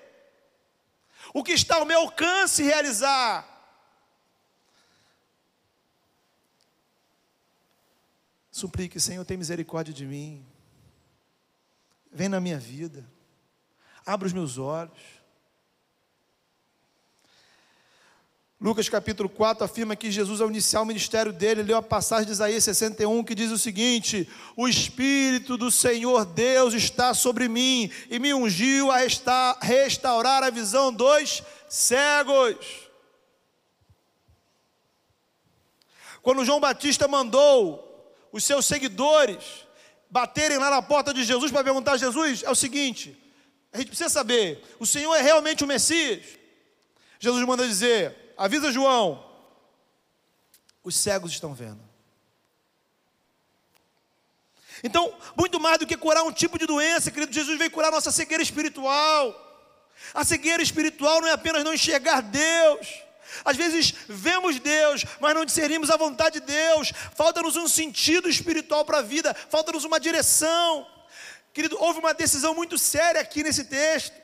O 1.33 1.43
que 1.43 1.53
está 1.53 1.77
ao 1.77 1.87
meu 1.87 2.01
alcance 2.01 2.63
realizar? 2.63 3.49
Suplique, 8.51 9.01
Senhor, 9.01 9.25
tem 9.25 9.39
misericórdia 9.39 9.95
de 9.95 10.05
mim 10.05 10.52
vem 12.13 12.29
na 12.29 12.41
minha 12.41 12.59
vida, 12.59 13.09
abre 14.05 14.27
os 14.27 14.33
meus 14.33 14.59
olhos. 14.59 15.23
Lucas 18.61 18.89
capítulo 18.89 19.29
4 19.29 19.65
afirma 19.65 19.97
que 19.97 20.09
Jesus, 20.09 20.41
ao 20.41 20.49
iniciar 20.49 20.83
o 20.83 20.87
ministério 20.87 21.33
dele, 21.33 21.65
leu 21.65 21.77
a 21.77 21.83
passagem 21.83 22.27
de 22.27 22.33
Isaías 22.33 22.63
61 22.63 23.25
que 23.25 23.35
diz 23.35 23.51
o 23.51 23.59
seguinte: 23.59 24.29
O 24.57 24.69
Espírito 24.69 25.57
do 25.57 25.69
Senhor 25.69 26.25
Deus 26.25 26.73
está 26.73 27.13
sobre 27.13 27.49
mim 27.49 27.91
e 28.09 28.21
me 28.21 28.33
ungiu 28.33 28.89
a 28.93 28.99
restaurar 29.61 30.45
a 30.45 30.51
visão 30.51 30.93
dos 30.93 31.43
cegos. 31.69 32.57
Quando 36.23 36.45
João 36.45 36.61
Batista 36.61 37.09
mandou 37.09 38.15
os 38.31 38.45
seus 38.45 38.65
seguidores 38.65 39.67
baterem 40.13 40.59
lá 40.59 40.69
na 40.69 40.83
porta 40.83 41.15
de 41.15 41.25
Jesus 41.25 41.51
para 41.51 41.65
perguntar 41.65 41.93
a 41.93 41.97
Jesus 41.97 42.43
é 42.43 42.51
o 42.51 42.55
seguinte: 42.55 43.17
a 43.73 43.79
gente 43.79 43.89
precisa 43.89 44.11
saber, 44.11 44.63
o 44.79 44.85
Senhor 44.85 45.15
é 45.15 45.23
realmente 45.23 45.65
o 45.65 45.67
Messias? 45.67 46.23
Jesus 47.19 47.43
manda 47.47 47.67
dizer: 47.67 48.35
avisa 48.37 48.71
João, 48.71 49.25
os 50.85 50.95
cegos 50.95 51.33
estão 51.33 51.55
vendo. 51.55 51.81
Então, 54.85 55.17
muito 55.35 55.59
mais 55.59 55.79
do 55.79 55.87
que 55.87 55.97
curar 55.97 56.25
um 56.25 56.33
tipo 56.33 56.59
de 56.59 56.67
doença, 56.67 57.11
querido, 57.11 57.33
Jesus 57.33 57.57
veio 57.57 57.71
curar 57.71 57.91
nossa 57.91 58.13
cegueira 58.13 58.43
espiritual. 58.43 59.39
A 60.13 60.25
cegueira 60.25 60.63
espiritual 60.63 61.23
não 61.23 61.29
é 61.29 61.33
apenas 61.33 61.65
não 61.65 61.73
enxergar 61.73 62.21
Deus, 62.21 62.87
às 63.45 63.57
vezes 63.57 63.95
vemos 64.09 64.59
Deus, 64.59 65.05
mas 65.21 65.35
não 65.35 65.45
discernimos 65.45 65.91
a 65.91 65.97
vontade 65.97 66.41
de 66.41 66.47
Deus. 66.47 66.93
Falta-nos 67.15 67.57
um 67.57 67.69
sentido 67.69 68.29
espiritual 68.29 68.85
para 68.85 68.99
a 68.99 69.03
vida, 69.03 69.35
falta-nos 69.35 69.85
uma 69.85 69.99
direção. 69.99 70.87
Querido, 71.53 71.77
houve 71.79 71.99
uma 71.99 72.15
decisão 72.15 72.55
muito 72.55 72.79
séria 72.79 73.21
aqui 73.21 73.43
nesse 73.43 73.65
texto. 73.65 74.21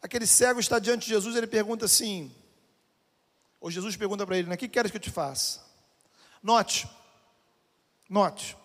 Aquele 0.00 0.26
cego 0.26 0.60
está 0.60 0.78
diante 0.78 1.06
de 1.06 1.08
Jesus, 1.08 1.34
ele 1.34 1.46
pergunta 1.46 1.84
assim, 1.84 2.32
ou 3.60 3.70
Jesus 3.70 3.96
pergunta 3.96 4.24
para 4.24 4.38
ele, 4.38 4.48
né, 4.48 4.54
o 4.54 4.58
que 4.58 4.68
queres 4.68 4.90
que 4.90 4.96
eu 4.96 5.00
te 5.00 5.10
faça? 5.10 5.66
Note, 6.40 6.88
note, 8.08 8.56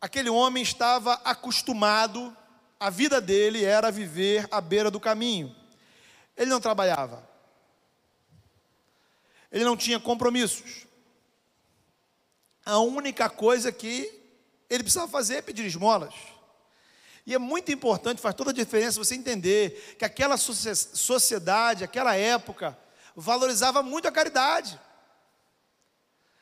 aquele 0.00 0.30
homem 0.30 0.62
estava 0.62 1.12
acostumado 1.24 2.34
a 2.80 2.88
vida 2.88 3.20
dele 3.20 3.62
era 3.62 3.90
viver 3.90 4.48
à 4.50 4.58
beira 4.58 4.90
do 4.90 4.98
caminho. 4.98 5.54
Ele 6.34 6.48
não 6.48 6.58
trabalhava. 6.58 7.28
Ele 9.52 9.64
não 9.64 9.76
tinha 9.76 10.00
compromissos. 10.00 10.86
A 12.64 12.78
única 12.78 13.28
coisa 13.28 13.70
que 13.70 14.10
ele 14.70 14.82
precisava 14.82 15.10
fazer 15.10 15.36
é 15.36 15.42
pedir 15.42 15.66
esmolas. 15.66 16.14
E 17.26 17.34
é 17.34 17.38
muito 17.38 17.70
importante, 17.70 18.22
faz 18.22 18.34
toda 18.34 18.50
a 18.50 18.54
diferença 18.54 18.98
você 18.98 19.14
entender 19.14 19.96
que 19.98 20.04
aquela 20.04 20.38
sociedade, 20.38 21.84
aquela 21.84 22.16
época, 22.16 22.78
valorizava 23.14 23.82
muito 23.82 24.08
a 24.08 24.12
caridade. 24.12 24.80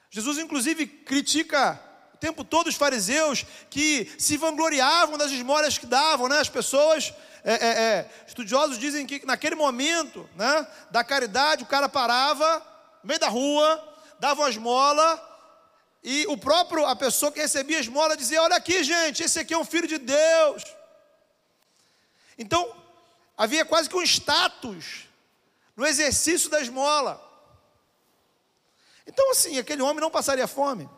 Jesus, 0.09 0.39
inclusive, 0.39 0.87
critica 0.87 1.83
o 2.19 2.21
tempo 2.21 2.43
todo 2.43 2.67
os 2.67 2.75
fariseus 2.75 3.47
que 3.71 4.13
se 4.19 4.37
vangloriavam 4.37 5.17
das 5.17 5.31
esmolas 5.31 5.79
que 5.79 5.87
davam, 5.87 6.29
né? 6.29 6.41
As 6.41 6.49
pessoas, 6.49 7.15
é, 7.45 7.53
é, 7.53 7.69
é, 7.69 8.11
estudiosos 8.27 8.77
dizem 8.77 9.07
que 9.07 9.25
naquele 9.25 9.55
momento, 9.55 10.29
né, 10.35 10.67
da 10.91 11.05
caridade, 11.05 11.63
o 11.63 11.67
cara 11.67 11.89
parava 11.89 12.59
no 13.05 13.07
meio 13.07 13.21
da 13.21 13.29
rua, 13.29 13.97
dava 14.19 14.43
uma 14.43 14.51
esmola 14.51 15.25
e 16.03 16.27
o 16.27 16.37
próprio 16.37 16.85
a 16.87 16.97
pessoa 16.97 17.31
que 17.31 17.39
recebia 17.39 17.77
a 17.77 17.83
esmola 17.83 18.17
dizia: 18.17 18.43
"Olha 18.43 18.57
aqui, 18.57 18.83
gente, 18.83 19.23
esse 19.23 19.39
aqui 19.39 19.55
é 19.55 19.59
um 19.59 19.65
filho 19.65 19.87
de 19.87 19.99
Deus". 19.99 20.65
Então, 22.37 22.69
havia 23.37 23.65
quase 23.65 23.89
que 23.89 23.97
um 23.97 24.03
status 24.03 25.07
no 25.77 25.87
exercício 25.87 26.51
da 26.51 26.61
esmola. 26.61 27.25
Então, 29.07 29.31
assim, 29.31 29.57
aquele 29.57 29.83
homem 29.83 30.01
não 30.01 30.11
passaria 30.11 30.49
fome. 30.49 30.91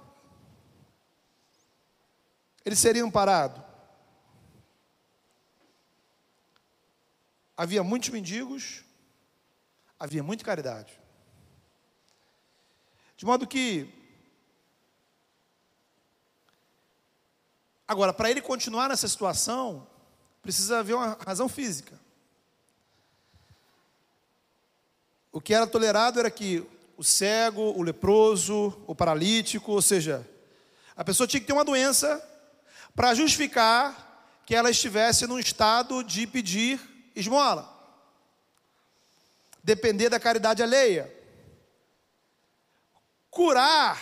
Eles 2.65 2.79
seriam 2.79 3.11
parados. 3.11 3.63
Havia 7.57 7.83
muitos 7.83 8.09
mendigos, 8.09 8.83
havia 9.99 10.23
muita 10.23 10.45
caridade. 10.45 10.99
De 13.17 13.27
modo 13.27 13.47
que. 13.47 13.93
Agora, 17.87 18.13
para 18.13 18.31
ele 18.31 18.41
continuar 18.41 18.89
nessa 18.89 19.09
situação, 19.09 19.87
precisa 20.41 20.79
haver 20.79 20.95
uma 20.95 21.19
razão 21.27 21.49
física. 21.49 22.01
O 25.33 25.41
que 25.41 25.53
era 25.53 25.67
tolerado 25.67 26.19
era 26.19 26.31
que 26.31 26.67
o 26.97 27.05
cego, 27.05 27.79
o 27.79 27.83
leproso, 27.83 28.83
o 28.87 28.95
paralítico, 28.95 29.73
ou 29.73 29.83
seja, 29.83 30.27
a 30.97 31.05
pessoa 31.05 31.27
tinha 31.27 31.41
que 31.41 31.47
ter 31.47 31.53
uma 31.53 31.65
doença 31.65 32.27
para 33.01 33.14
justificar 33.14 34.42
que 34.44 34.55
ela 34.55 34.70
estivesse 34.70 35.26
num 35.26 35.38
estado 35.38 36.05
de 36.05 36.26
pedir 36.26 36.78
esmola. 37.16 37.66
Depender 39.64 40.11
da 40.11 40.20
caridade 40.20 40.62
alheia. 40.62 41.11
Curar 43.30 43.98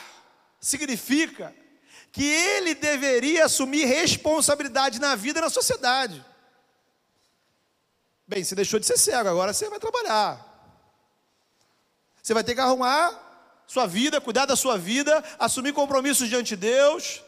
significa 0.61 1.55
que 2.11 2.25
ele 2.25 2.75
deveria 2.75 3.45
assumir 3.45 3.85
responsabilidade 3.85 4.99
na 4.99 5.15
vida 5.15 5.39
e 5.39 5.43
na 5.43 5.49
sociedade. 5.49 6.25
Bem, 8.27 8.43
você 8.43 8.57
deixou 8.57 8.81
de 8.81 8.87
ser 8.87 8.99
cego, 8.99 9.29
agora 9.29 9.53
você 9.53 9.71
vai 9.71 9.79
trabalhar. 9.79 10.45
Você 12.21 12.35
vai 12.35 12.43
ter 12.43 12.57
que 12.57 12.61
arrumar 12.61 13.63
sua 13.65 13.87
vida, 13.87 14.21
cuidar 14.21 14.47
da 14.47 14.57
sua 14.57 14.77
vida, 14.77 15.23
assumir 15.39 15.73
compromissos 15.73 16.29
diante 16.29 16.57
de 16.57 16.57
Deus. 16.57 17.28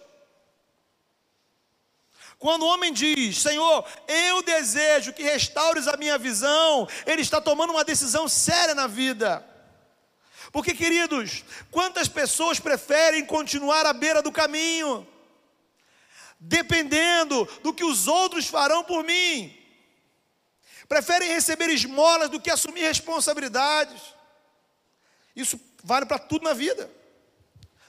Quando 2.40 2.62
o 2.62 2.68
homem 2.68 2.90
diz, 2.90 3.36
Senhor, 3.36 3.86
eu 4.08 4.42
desejo 4.42 5.12
que 5.12 5.22
restaures 5.22 5.86
a 5.86 5.98
minha 5.98 6.16
visão, 6.16 6.88
ele 7.04 7.20
está 7.20 7.38
tomando 7.38 7.70
uma 7.70 7.84
decisão 7.84 8.26
séria 8.26 8.74
na 8.74 8.86
vida. 8.86 9.46
Porque, 10.50 10.72
queridos, 10.72 11.44
quantas 11.70 12.08
pessoas 12.08 12.58
preferem 12.58 13.26
continuar 13.26 13.84
à 13.84 13.92
beira 13.92 14.22
do 14.22 14.32
caminho, 14.32 15.06
dependendo 16.40 17.44
do 17.62 17.74
que 17.74 17.84
os 17.84 18.08
outros 18.08 18.46
farão 18.46 18.82
por 18.84 19.04
mim, 19.04 19.54
preferem 20.88 21.28
receber 21.28 21.68
esmolas 21.68 22.30
do 22.30 22.40
que 22.40 22.50
assumir 22.50 22.80
responsabilidades. 22.80 24.00
Isso 25.36 25.60
vale 25.84 26.06
para 26.06 26.18
tudo 26.18 26.44
na 26.44 26.54
vida. 26.54 26.90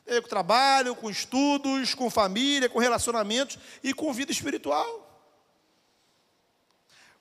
Com 0.06 0.28
trabalho, 0.28 0.96
com 0.96 1.10
estudos, 1.10 1.94
com 1.94 2.10
família, 2.10 2.70
com 2.70 2.80
relacionamentos 2.80 3.58
e 3.84 3.94
com 3.94 4.14
vida 4.14 4.32
espiritual. 4.32 5.08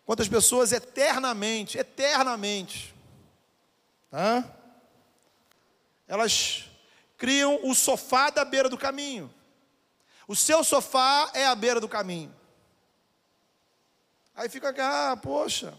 Quantas 0.05 0.29
pessoas 0.29 0.73
eternamente, 0.73 1.79
eternamente, 1.79 2.95
tá? 4.11 4.45
elas 6.09 6.69
criam 7.17 7.61
o 7.63 7.75
sofá 7.75 8.31
da 8.31 8.45
beira 8.45 8.69
do 8.69 8.77
caminho. 8.77 9.33
O 10.27 10.35
seu 10.35 10.65
sofá 10.65 11.31
é 11.35 11.47
a 11.47 11.55
beira 11.55 11.81
do 11.81 11.89
caminho. 11.89 12.35
Aí 14.35 14.49
fica 14.49 14.73
cá, 14.73 15.13
ah, 15.13 15.17
poxa, 15.17 15.79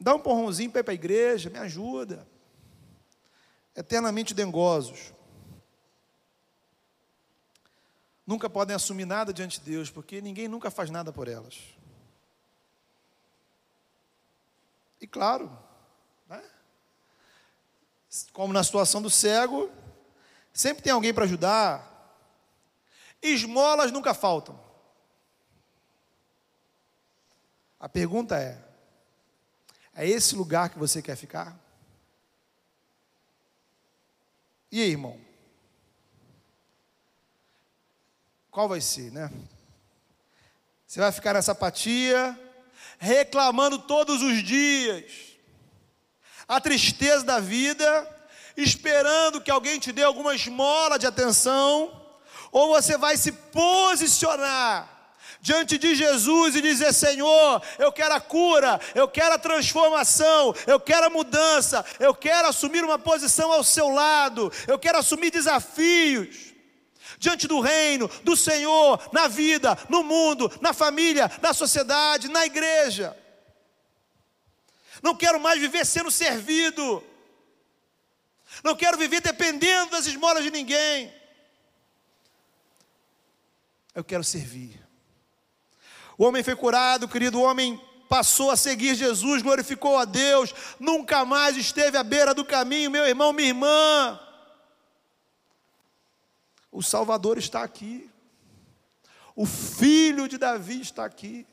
Dá 0.00 0.14
um 0.14 0.18
porrãozinho 0.18 0.70
para 0.70 0.80
ir 0.80 0.84
para 0.84 0.92
a 0.92 0.94
igreja, 0.94 1.50
me 1.50 1.58
ajuda. 1.58 2.26
Eternamente 3.80 4.34
dengosos. 4.34 5.14
Nunca 8.26 8.50
podem 8.50 8.76
assumir 8.76 9.06
nada 9.06 9.32
diante 9.32 9.58
de 9.58 9.70
Deus, 9.70 9.90
porque 9.90 10.20
ninguém 10.20 10.46
nunca 10.48 10.70
faz 10.70 10.90
nada 10.90 11.10
por 11.10 11.26
elas. 11.26 11.58
E 15.00 15.06
claro, 15.06 15.50
né? 16.28 16.44
como 18.34 18.52
na 18.52 18.62
situação 18.62 19.00
do 19.00 19.08
cego, 19.08 19.70
sempre 20.52 20.82
tem 20.82 20.92
alguém 20.92 21.14
para 21.14 21.24
ajudar. 21.24 22.18
Esmolas 23.22 23.90
nunca 23.90 24.12
faltam. 24.12 24.60
A 27.80 27.88
pergunta 27.88 28.36
é: 28.38 28.62
é 29.94 30.06
esse 30.06 30.36
lugar 30.36 30.68
que 30.68 30.78
você 30.78 31.00
quer 31.00 31.16
ficar? 31.16 31.69
E 34.72 34.80
aí, 34.80 34.90
irmão? 34.90 35.18
Qual 38.50 38.68
vai 38.68 38.80
ser, 38.80 39.10
né? 39.10 39.30
Você 40.86 41.00
vai 41.00 41.10
ficar 41.12 41.34
nessa 41.34 41.52
apatia, 41.52 42.38
reclamando 42.98 43.78
todos 43.78 44.22
os 44.22 44.42
dias, 44.42 45.04
a 46.46 46.60
tristeza 46.60 47.24
da 47.24 47.40
vida, 47.40 48.28
esperando 48.56 49.40
que 49.40 49.50
alguém 49.50 49.78
te 49.78 49.92
dê 49.92 50.02
alguma 50.02 50.34
esmola 50.34 50.98
de 50.98 51.06
atenção, 51.06 51.96
ou 52.52 52.68
você 52.68 52.98
vai 52.98 53.16
se 53.16 53.32
posicionar 53.32 54.99
diante 55.40 55.78
de 55.78 55.94
Jesus 55.94 56.54
e 56.56 56.62
dizer: 56.62 56.92
Senhor, 56.92 57.62
eu 57.78 57.92
quero 57.92 58.14
a 58.14 58.20
cura, 58.20 58.80
eu 58.94 59.08
quero 59.08 59.34
a 59.34 59.38
transformação, 59.38 60.54
eu 60.66 60.78
quero 60.78 61.06
a 61.06 61.10
mudança, 61.10 61.84
eu 61.98 62.14
quero 62.14 62.48
assumir 62.48 62.84
uma 62.84 62.98
posição 62.98 63.52
ao 63.52 63.64
seu 63.64 63.88
lado, 63.88 64.52
eu 64.66 64.78
quero 64.78 64.98
assumir 64.98 65.30
desafios 65.30 66.50
diante 67.18 67.46
do 67.46 67.60
reino, 67.60 68.08
do 68.24 68.34
Senhor, 68.34 69.10
na 69.12 69.28
vida, 69.28 69.76
no 69.88 70.02
mundo, 70.02 70.50
na 70.60 70.72
família, 70.72 71.30
na 71.42 71.52
sociedade, 71.52 72.28
na 72.28 72.46
igreja. 72.46 73.16
Não 75.02 75.14
quero 75.14 75.38
mais 75.38 75.60
viver 75.60 75.84
sendo 75.84 76.10
servido. 76.10 77.04
Não 78.64 78.74
quero 78.74 78.98
viver 78.98 79.20
dependendo 79.20 79.92
das 79.92 80.06
esmolas 80.06 80.42
de 80.42 80.50
ninguém. 80.50 81.12
Eu 83.94 84.02
quero 84.04 84.24
servir. 84.24 84.79
O 86.20 86.24
homem 86.24 86.42
foi 86.42 86.54
curado, 86.54 87.08
querido, 87.08 87.38
o 87.38 87.42
homem 87.42 87.80
passou 88.06 88.50
a 88.50 88.56
seguir 88.56 88.94
Jesus, 88.94 89.40
glorificou 89.40 89.96
a 89.96 90.04
Deus, 90.04 90.52
nunca 90.78 91.24
mais 91.24 91.56
esteve 91.56 91.96
à 91.96 92.02
beira 92.02 92.34
do 92.34 92.44
caminho, 92.44 92.90
meu 92.90 93.06
irmão, 93.06 93.32
minha 93.32 93.48
irmã. 93.48 94.20
O 96.70 96.82
Salvador 96.82 97.38
está 97.38 97.62
aqui, 97.62 98.10
o 99.34 99.46
filho 99.46 100.28
de 100.28 100.36
Davi 100.36 100.82
está 100.82 101.06
aqui, 101.06 101.46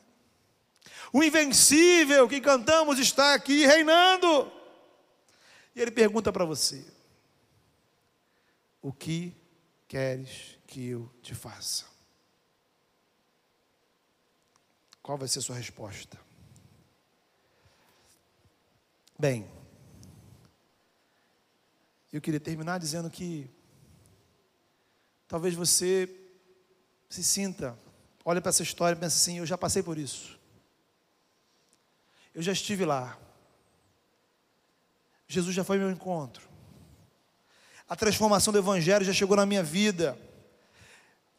o 1.14 1.24
invencível 1.24 2.28
que 2.28 2.42
cantamos 2.42 3.00
está 3.00 3.36
aqui 3.36 3.66
reinando. 3.66 4.52
E 5.74 5.82
ele 5.82 5.92
pergunta 5.92 6.30
para 6.34 6.44
você: 6.44 6.86
O 8.82 8.92
que 8.92 9.34
queres 9.88 10.58
que 10.68 10.90
eu 10.90 11.10
te 11.22 11.34
faça? 11.34 11.87
Qual 15.08 15.18
vai 15.18 15.30
ser 15.30 15.40
a 15.40 15.42
sua 15.42 15.56
resposta? 15.56 16.20
Bem, 19.18 19.50
eu 22.12 22.20
queria 22.20 22.42
terminar 22.42 22.78
dizendo 22.78 23.10
que 23.10 23.50
talvez 25.26 25.56
você 25.56 26.14
se 27.10 27.24
sinta, 27.24 27.80
olha 28.26 28.42
para 28.42 28.50
essa 28.50 28.64
história 28.64 28.98
e 28.98 29.00
pense 29.00 29.16
assim: 29.16 29.38
eu 29.38 29.46
já 29.46 29.58
passei 29.58 29.82
por 29.82 29.98
isso. 29.98 30.38
Eu 32.36 32.42
já 32.42 32.52
estive 32.52 32.84
lá. 32.84 33.18
Jesus 35.26 35.56
já 35.56 35.64
foi 35.64 35.78
meu 35.78 35.90
encontro. 35.90 36.46
A 37.88 37.96
transformação 37.96 38.52
do 38.52 38.60
Evangelho 38.60 39.06
já 39.06 39.14
chegou 39.14 39.38
na 39.38 39.46
minha 39.46 39.64
vida. 39.64 40.20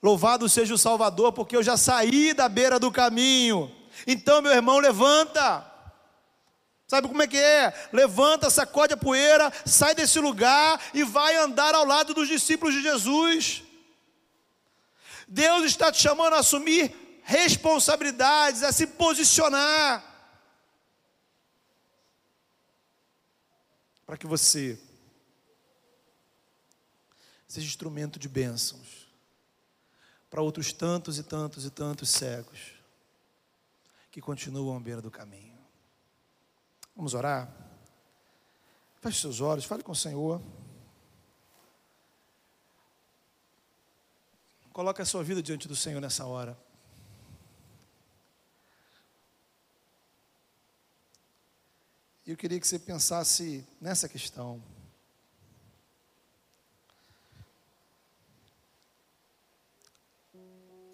Louvado 0.02 0.48
seja 0.48 0.74
o 0.74 0.78
Salvador, 0.78 1.32
porque 1.32 1.56
eu 1.56 1.62
já 1.62 1.76
saí 1.76 2.32
da 2.32 2.48
beira 2.48 2.78
do 2.78 2.90
caminho. 2.90 3.74
Então, 4.06 4.40
meu 4.40 4.52
irmão, 4.52 4.78
levanta. 4.78 5.66
Sabe 6.86 7.08
como 7.08 7.22
é 7.22 7.26
que 7.26 7.36
é? 7.36 7.88
Levanta, 7.92 8.48
sacode 8.48 8.94
a 8.94 8.96
poeira, 8.96 9.52
sai 9.66 9.94
desse 9.94 10.18
lugar 10.20 10.80
e 10.94 11.02
vai 11.02 11.36
andar 11.36 11.74
ao 11.74 11.84
lado 11.84 12.14
dos 12.14 12.28
discípulos 12.28 12.74
de 12.74 12.80
Jesus. 12.80 13.62
Deus 15.26 15.64
está 15.64 15.92
te 15.92 16.00
chamando 16.00 16.34
a 16.34 16.38
assumir 16.38 17.20
responsabilidades, 17.24 18.62
a 18.62 18.72
se 18.72 18.86
posicionar. 18.86 20.02
Para 24.06 24.16
que 24.16 24.26
você 24.26 24.78
seja 27.46 27.66
instrumento 27.66 28.18
de 28.18 28.28
bênçãos 28.28 28.87
para 30.30 30.42
outros 30.42 30.72
tantos 30.72 31.18
e 31.18 31.22
tantos 31.22 31.64
e 31.64 31.70
tantos 31.70 32.10
cegos 32.10 32.74
que 34.10 34.20
continuam 34.20 34.76
à 34.76 34.80
beira 34.80 35.00
do 35.00 35.10
caminho. 35.10 35.58
Vamos 36.94 37.14
orar? 37.14 37.48
Feche 39.00 39.20
seus 39.20 39.40
olhos, 39.40 39.64
fale 39.64 39.82
com 39.82 39.92
o 39.92 39.96
Senhor. 39.96 40.42
Coloque 44.72 45.02
a 45.02 45.04
sua 45.04 45.22
vida 45.22 45.42
diante 45.42 45.66
do 45.66 45.76
Senhor 45.76 46.00
nessa 46.00 46.26
hora. 46.26 46.58
E 52.26 52.30
eu 52.30 52.36
queria 52.36 52.60
que 52.60 52.66
você 52.66 52.78
pensasse 52.78 53.66
nessa 53.80 54.08
questão. 54.08 54.62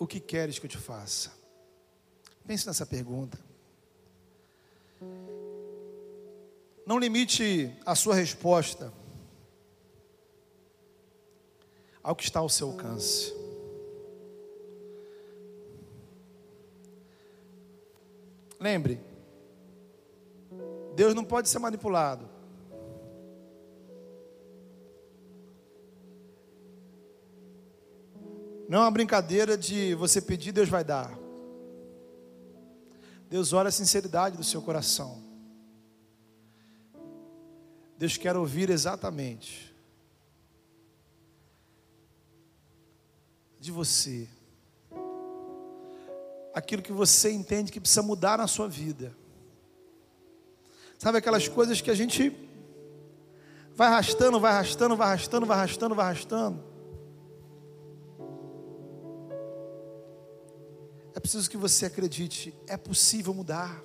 O 0.05 0.07
que 0.07 0.21
queres 0.21 0.59
que 0.59 0.67
eu 0.67 0.71
te 0.71 0.77
faça? 0.77 1.33
Pense 2.47 2.67
nessa 2.67 2.85
pergunta. 2.85 3.39
Não 6.85 6.99
limite 6.99 7.75
a 7.87 7.95
sua 7.95 8.15
resposta 8.15 8.93
ao 12.03 12.15
que 12.15 12.23
está 12.23 12.41
ao 12.41 12.51
seu 12.51 12.69
alcance. 12.69 13.35
Lembre, 18.61 19.01
Deus 20.95 21.15
não 21.15 21.25
pode 21.25 21.49
ser 21.49 21.61
manipulado. 21.61 22.29
Não 28.69 28.79
é 28.79 28.83
uma 28.83 28.91
brincadeira 28.91 29.57
de 29.59 29.95
você 29.95 30.21
pedir, 30.21 30.53
Deus 30.53 30.69
vai 30.69 30.83
dar. 30.83 31.17
Deus 33.29 33.53
olha 33.53 33.69
a 33.69 33.73
sinceridade 33.73 34.37
do 34.37 34.45
seu 34.45 34.63
coração. 34.63 35.23
Deus 37.99 38.17
quer 38.17 38.37
ouvir 38.37 38.71
exatamente 38.71 39.75
de 43.59 43.71
você 43.71 44.29
aquilo 46.55 46.83
que 46.83 46.93
você 46.93 47.33
entende 47.33 47.73
que 47.73 47.81
precisa 47.81 48.03
mudar 48.03 48.39
na 48.39 48.47
sua 48.47 48.69
vida. 48.69 49.15
Sabe 50.99 51.19
aquelas 51.19 51.49
coisas 51.49 51.81
que 51.81 51.91
a 51.91 51.95
gente 51.95 52.33
vai 53.75 53.89
arrastando, 53.89 54.39
vai 54.39 54.53
arrastando, 54.53 54.97
vai 54.97 55.09
arrastando, 55.09 55.47
vai 55.47 55.57
arrastando, 55.57 55.95
vai 55.95 56.05
arrastando. 56.07 56.74
É 61.15 61.21
preciso 61.21 61.49
que 61.49 61.57
você 61.57 61.87
acredite, 61.87 62.53
é 62.67 62.77
possível 62.77 63.33
mudar. 63.33 63.83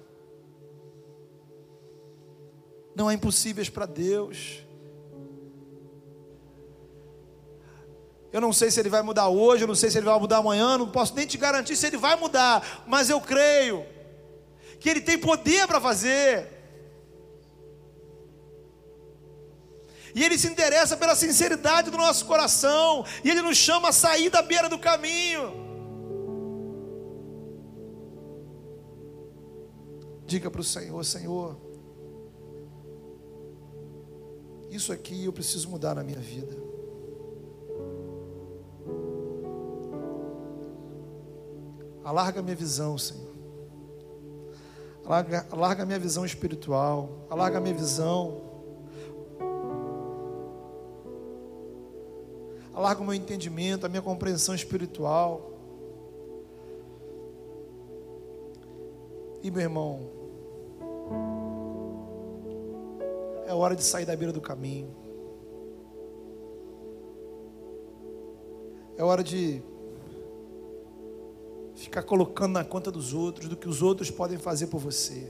Não 2.96 3.08
há 3.08 3.14
impossíveis 3.14 3.70
para 3.70 3.86
Deus. 3.86 4.64
Eu 8.32 8.42
não 8.42 8.52
sei 8.52 8.70
se 8.70 8.80
ele 8.80 8.90
vai 8.90 9.02
mudar 9.02 9.28
hoje, 9.28 9.64
eu 9.64 9.68
não 9.68 9.76
sei 9.76 9.90
se 9.90 9.98
ele 9.98 10.06
vai 10.06 10.20
mudar 10.20 10.38
amanhã, 10.38 10.78
não 10.78 10.90
posso 10.90 11.16
nem 11.16 11.26
te 11.26 11.38
garantir 11.38 11.76
se 11.76 11.88
ele 11.88 11.98
vai 11.98 12.16
mudar, 12.16 12.84
mas 12.88 13.10
eu 13.10 13.20
creio 13.20 13.86
que 14.80 14.90
ele 14.90 15.02
tem 15.02 15.18
poder 15.18 15.68
para 15.68 15.82
fazer. 15.82 16.48
E 20.14 20.24
ele 20.24 20.38
se 20.38 20.48
interessa 20.48 20.98
pela 20.98 21.16
sinceridade 21.16 21.92
do 21.92 21.98
nosso 21.98 22.26
coração, 22.26 23.06
e 23.24 23.30
ele 23.30 23.42
nos 23.42 23.58
chama 23.58 23.90
a 23.90 23.94
sair 23.94 24.30
da 24.30 24.42
beira 24.42 24.70
do 24.70 24.80
caminho. 24.80 25.59
Diga 30.30 30.52
para 30.52 30.62
o 30.62 30.64
Senhor: 30.64 31.04
Senhor, 31.04 31.58
isso 34.70 34.94
aqui 34.94 35.26
eu 35.26 35.34
preciso 35.34 35.68
mudar 35.68 35.96
na 35.96 36.04
minha 36.04 36.20
vida. 36.20 36.56
Alarga 42.04 42.44
minha 42.44 42.56
visão, 42.56 42.96
Senhor. 42.96 43.34
Alarga, 45.04 45.48
alarga 45.50 45.84
minha 45.84 45.98
visão 45.98 46.24
espiritual. 46.24 47.26
Alarga 47.28 47.60
minha 47.60 47.74
visão. 47.74 48.44
Alarga 52.72 53.02
o 53.02 53.04
meu 53.04 53.16
entendimento, 53.16 53.88
a 53.88 53.90
minha 53.90 54.04
compreensão 54.04 54.54
espiritual. 54.54 55.54
E 59.42 59.50
meu 59.50 59.64
irmão, 59.64 60.19
É 63.50 63.54
hora 63.54 63.76
de 63.76 63.84
sair 63.84 64.06
da 64.06 64.16
beira 64.16 64.32
do 64.32 64.40
caminho. 64.40 64.96
É 68.96 69.04
hora 69.04 69.24
de 69.24 69.64
ficar 71.74 72.04
colocando 72.04 72.54
na 72.54 72.64
conta 72.64 72.92
dos 72.92 73.12
outros, 73.12 73.50
do 73.50 73.58
que 73.58 73.68
os 73.68 73.82
outros 73.82 74.12
podem 74.12 74.38
fazer 74.38 74.68
por 74.68 74.78
você. 74.78 75.28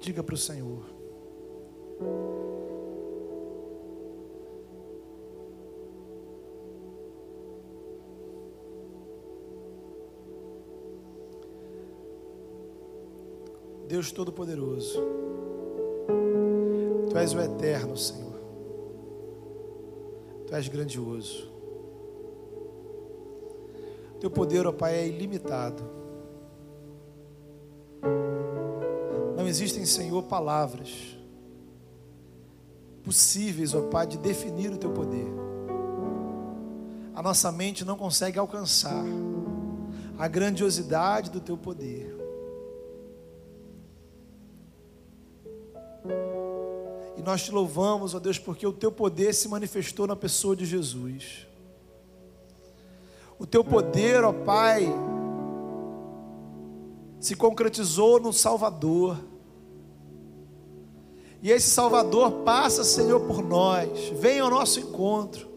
Diga 0.00 0.24
para 0.24 0.34
o 0.34 0.38
Senhor. 0.38 0.82
Deus 13.92 14.10
Todo-Poderoso, 14.10 14.98
Tu 17.10 17.18
és 17.18 17.34
o 17.34 17.40
eterno, 17.40 17.94
Senhor. 17.94 18.40
Tu 20.46 20.54
és 20.54 20.66
grandioso. 20.66 21.52
Teu 24.18 24.30
poder, 24.30 24.66
ó 24.66 24.72
Pai, 24.72 24.94
é 24.94 25.06
ilimitado. 25.06 25.82
Não 29.36 29.46
existem, 29.46 29.84
Senhor, 29.84 30.22
palavras 30.22 31.14
possíveis, 33.04 33.74
ó 33.74 33.82
Pai, 33.88 34.06
de 34.06 34.16
definir 34.16 34.72
o 34.72 34.78
teu 34.78 34.90
poder. 34.90 35.28
A 37.14 37.22
nossa 37.22 37.52
mente 37.52 37.84
não 37.84 37.98
consegue 37.98 38.38
alcançar 38.38 39.04
a 40.18 40.26
grandiosidade 40.28 41.28
do 41.28 41.42
teu 41.42 41.58
poder. 41.58 42.21
E 47.22 47.24
nós 47.24 47.44
te 47.44 47.52
louvamos, 47.52 48.16
ó 48.16 48.18
Deus, 48.18 48.36
porque 48.36 48.66
o 48.66 48.72
teu 48.72 48.90
poder 48.90 49.32
se 49.32 49.46
manifestou 49.46 50.08
na 50.08 50.16
pessoa 50.16 50.56
de 50.56 50.66
Jesus. 50.66 51.46
O 53.38 53.46
teu 53.46 53.62
poder, 53.62 54.24
ó 54.24 54.32
Pai, 54.32 54.92
se 57.20 57.36
concretizou 57.36 58.18
no 58.18 58.32
Salvador. 58.32 59.16
E 61.40 61.52
esse 61.52 61.70
Salvador 61.70 62.42
passa, 62.42 62.82
Senhor, 62.82 63.20
por 63.20 63.40
nós. 63.40 64.08
Vem 64.18 64.40
ao 64.40 64.50
nosso 64.50 64.80
encontro. 64.80 65.48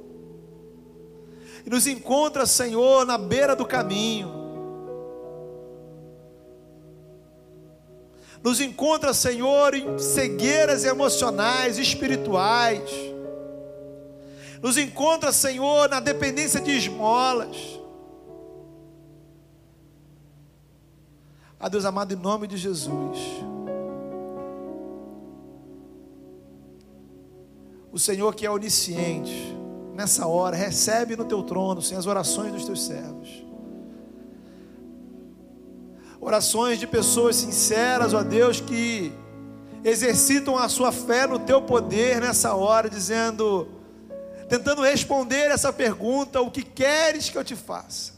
E 1.66 1.70
nos 1.72 1.88
encontra, 1.88 2.45
Senhor, 2.45 3.07
na 3.07 3.18
beira 3.18 3.55
do 3.55 3.66
caminho 3.66 4.34
Nos 8.45 8.61
encontra, 8.61 9.11
Senhor, 9.11 9.73
em 9.73 9.97
cegueiras 9.97 10.85
emocionais, 10.85 11.79
espirituais. 11.79 12.87
Nos 14.61 14.77
encontra, 14.77 15.31
Senhor, 15.31 15.89
na 15.89 15.99
dependência 15.99 16.61
de 16.61 16.69
esmolas. 16.77 17.57
A 21.59 21.67
Deus 21.67 21.85
amado, 21.85 22.13
em 22.13 22.17
nome 22.17 22.45
de 22.45 22.55
Jesus. 22.55 23.17
O 27.91 27.97
Senhor 27.97 28.35
que 28.35 28.45
é 28.45 28.51
onisciente, 28.51 29.57
nessa 29.95 30.27
hora, 30.27 30.55
recebe 30.55 31.15
no 31.15 31.25
teu 31.25 31.41
trono, 31.41 31.81
Senhor, 31.81 31.99
as 31.99 32.05
orações 32.05 32.53
dos 32.53 32.65
teus 32.65 32.85
servos. 32.85 33.44
Orações 36.26 36.80
de 36.80 36.88
pessoas 36.88 37.36
sinceras, 37.36 38.11
ó 38.11 38.23
Deus, 38.23 38.59
que 38.59 39.13
exercitam 39.84 40.57
a 40.57 40.67
sua 40.67 40.91
fé 40.91 41.28
no 41.28 41.38
teu 41.38 41.61
poder 41.61 42.19
nessa 42.19 42.55
hora, 42.55 42.89
dizendo, 42.89 43.67
tentando 44.49 44.82
responder 44.82 45.51
essa 45.51 45.71
pergunta: 45.71 46.41
o 46.41 46.49
que 46.49 46.63
queres 46.63 47.30
que 47.30 47.38
eu 47.38 47.43
te 47.43 47.55
faça? 47.55 48.13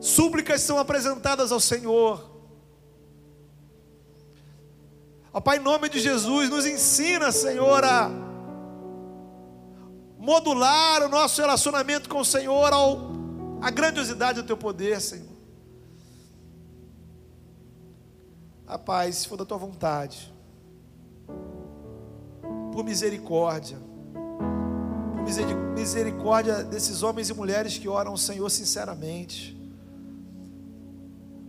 Súplicas 0.00 0.60
são 0.62 0.76
apresentadas 0.76 1.52
ao 1.52 1.60
Senhor. 1.60 2.28
Ó 5.32 5.40
Pai, 5.40 5.58
em 5.58 5.60
nome 5.60 5.88
de 5.88 6.00
Jesus, 6.00 6.50
nos 6.50 6.66
ensina, 6.66 7.30
Senhor, 7.30 7.84
a 7.84 8.10
modular 10.18 11.04
o 11.04 11.08
nosso 11.08 11.40
relacionamento 11.40 12.08
com 12.08 12.18
o 12.18 12.24
Senhor 12.24 12.72
ao 12.72 13.15
a 13.66 13.70
grandiosidade 13.70 14.40
do 14.40 14.46
teu 14.46 14.56
poder, 14.56 15.00
Senhor. 15.00 15.26
Ah, 18.64 18.78
Pai, 18.78 19.10
se 19.10 19.26
for 19.26 19.36
da 19.36 19.44
tua 19.44 19.58
vontade, 19.58 20.32
por 22.72 22.84
misericórdia, 22.84 23.76
por 25.16 25.24
misericórdia 25.74 26.62
desses 26.62 27.02
homens 27.02 27.28
e 27.28 27.34
mulheres 27.34 27.76
que 27.76 27.88
oram 27.88 28.16
Senhor 28.16 28.48
sinceramente. 28.50 29.60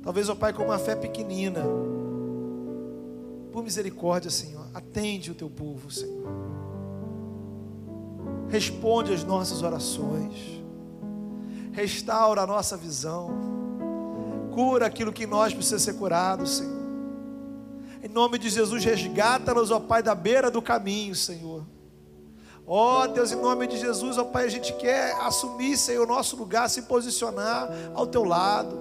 Talvez, 0.01 0.28
ó 0.28 0.34
Pai, 0.34 0.53
com 0.53 0.63
uma 0.63 0.80
fé 0.80 0.95
pequenina, 0.95 1.61
por 3.51 3.61
misericórdia, 3.61 4.32
Senhor, 4.32 4.65
atende 4.74 5.30
o 5.30 5.36
teu 5.36 5.51
povo, 5.51 5.91
Senhor. 5.91 6.28
Responde 8.49 9.13
às 9.13 9.24
nossas 9.24 9.61
orações. 9.61 10.57
Restaura 11.78 12.41
a 12.41 12.47
nossa 12.47 12.75
visão. 12.75 13.30
Cura 14.51 14.88
aquilo 14.88 15.13
que 15.13 15.25
em 15.25 15.28
nós 15.28 15.53
precisa 15.53 15.78
ser 15.78 15.93
curado, 15.93 16.47
Senhor. 16.47 16.75
Em 18.01 18.07
nome 18.07 18.39
de 18.39 18.49
Jesus, 18.49 18.84
resgata-nos, 18.84 19.69
ó 19.69 19.80
Pai, 19.80 20.01
da 20.01 20.15
beira 20.15 20.49
do 20.49 20.59
caminho, 20.59 21.13
Senhor. 21.13 21.63
Ó 22.65 23.05
Deus, 23.05 23.32
em 23.32 23.36
nome 23.36 23.67
de 23.67 23.78
Jesus, 23.78 24.17
ó 24.17 24.23
Pai, 24.23 24.45
a 24.45 24.49
gente 24.49 24.73
quer 24.73 25.13
assumir, 25.21 25.78
Senhor, 25.78 26.03
o 26.03 26.07
nosso 26.07 26.36
lugar, 26.36 26.67
se 26.67 26.82
posicionar 26.82 27.69
ao 27.93 28.07
teu 28.07 28.23
lado. 28.23 28.75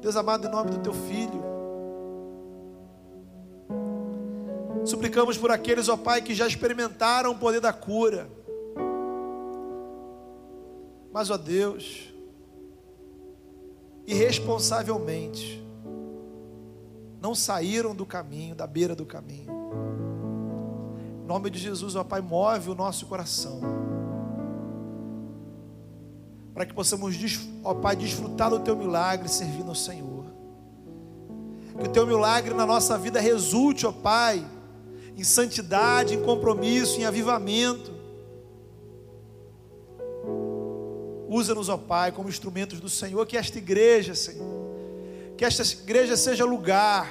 Deus 0.00 0.16
amado, 0.16 0.46
em 0.46 0.50
nome 0.50 0.70
do 0.70 0.78
teu 0.78 0.94
filho. 0.94 1.44
Suplicamos 4.86 5.36
por 5.36 5.50
aqueles, 5.50 5.90
ó 5.90 5.96
Pai, 5.98 6.22
que 6.22 6.34
já 6.34 6.46
experimentaram 6.46 7.32
o 7.32 7.38
poder 7.38 7.60
da 7.60 7.74
cura. 7.74 8.37
Mas, 11.12 11.30
ó 11.30 11.36
Deus, 11.36 12.12
irresponsavelmente, 14.06 15.62
não 17.20 17.34
saíram 17.34 17.94
do 17.94 18.06
caminho, 18.06 18.54
da 18.54 18.66
beira 18.66 18.94
do 18.94 19.04
caminho. 19.04 19.52
Em 21.22 21.26
nome 21.26 21.50
de 21.50 21.58
Jesus, 21.58 21.94
ó 21.96 22.04
Pai, 22.04 22.20
move 22.20 22.70
o 22.70 22.74
nosso 22.74 23.06
coração. 23.06 23.60
Para 26.54 26.64
que 26.64 26.72
possamos, 26.72 27.16
ó 27.62 27.74
Pai, 27.74 27.96
desfrutar 27.96 28.50
do 28.50 28.60
Teu 28.60 28.76
milagre 28.76 29.28
servindo 29.28 29.68
ao 29.68 29.74
Senhor. 29.74 30.24
Que 31.78 31.88
o 31.88 31.92
Teu 31.92 32.06
milagre 32.06 32.54
na 32.54 32.66
nossa 32.66 32.96
vida 32.96 33.20
resulte, 33.20 33.86
ó 33.86 33.92
Pai, 33.92 34.44
em 35.16 35.24
santidade, 35.24 36.14
em 36.14 36.22
compromisso, 36.22 36.98
em 36.98 37.04
avivamento. 37.04 37.97
Usa-nos, 41.28 41.68
ó 41.68 41.76
Pai, 41.76 42.10
como 42.10 42.28
instrumentos 42.28 42.80
do 42.80 42.88
Senhor, 42.88 43.24
que 43.26 43.36
esta 43.36 43.58
igreja, 43.58 44.14
Senhor, 44.14 44.66
que 45.36 45.44
esta 45.44 45.62
igreja 45.62 46.16
seja 46.16 46.44
lugar 46.44 47.06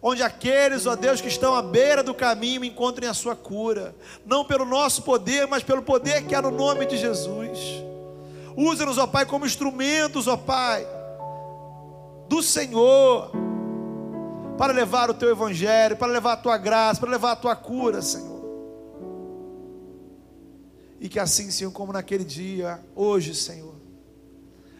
onde 0.00 0.22
aqueles, 0.22 0.86
ó 0.86 0.94
Deus, 0.94 1.20
que 1.20 1.26
estão 1.26 1.54
à 1.54 1.60
beira 1.60 2.02
do 2.02 2.14
caminho 2.14 2.64
encontrem 2.64 3.08
a 3.08 3.14
sua 3.14 3.34
cura, 3.34 3.94
não 4.24 4.44
pelo 4.44 4.64
nosso 4.64 5.02
poder, 5.02 5.48
mas 5.48 5.64
pelo 5.64 5.82
poder 5.82 6.24
que 6.26 6.34
há 6.34 6.40
no 6.40 6.52
nome 6.52 6.86
de 6.86 6.96
Jesus. 6.96 7.58
Usa-nos, 8.56 8.98
ó 8.98 9.06
Pai, 9.06 9.26
como 9.26 9.44
instrumentos, 9.44 10.28
ó 10.28 10.36
Pai, 10.36 10.86
do 12.28 12.42
Senhor 12.42 13.32
para 14.56 14.72
levar 14.72 15.10
o 15.10 15.14
teu 15.14 15.30
evangelho, 15.30 15.96
para 15.96 16.12
levar 16.12 16.32
a 16.34 16.36
tua 16.36 16.56
graça, 16.56 17.00
para 17.00 17.10
levar 17.10 17.32
a 17.32 17.36
tua 17.36 17.54
cura, 17.54 18.00
Senhor. 18.00 18.35
E 21.00 21.08
que 21.08 21.18
assim, 21.18 21.50
Senhor, 21.50 21.70
como 21.70 21.92
naquele 21.92 22.24
dia, 22.24 22.82
hoje, 22.94 23.34
Senhor, 23.34 23.74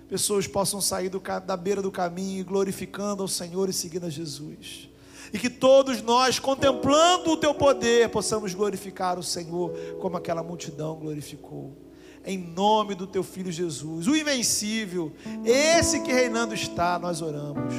pessoas 0.09 0.47
possam 0.47 0.81
sair 0.81 1.09
do, 1.09 1.21
da 1.45 1.57
beira 1.57 1.83
do 1.83 1.91
caminho, 1.91 2.45
glorificando 2.45 3.23
ao 3.23 3.29
Senhor 3.29 3.69
e 3.69 3.73
seguindo 3.73 4.07
a 4.07 4.11
Jesus. 4.11 4.89
E 5.33 5.39
que 5.39 5.51
todos 5.51 6.01
nós, 6.03 6.39
contemplando 6.39 7.33
o 7.33 7.37
teu 7.37 7.55
poder, 7.55 8.09
possamos 8.11 8.55
glorificar 8.55 9.19
o 9.19 9.23
Senhor 9.23 9.73
como 10.01 10.17
aquela 10.17 10.43
multidão 10.43 10.97
glorificou. 10.97 11.77
Em 12.25 12.39
nome 12.39 12.95
do 12.95 13.07
teu 13.07 13.23
filho 13.23 13.53
Jesus, 13.53 14.07
o 14.09 14.17
invencível, 14.17 15.13
esse 15.45 16.01
que 16.01 16.13
reinando 16.13 16.55
está, 16.55 16.99
nós 16.99 17.23
oramos. 17.23 17.75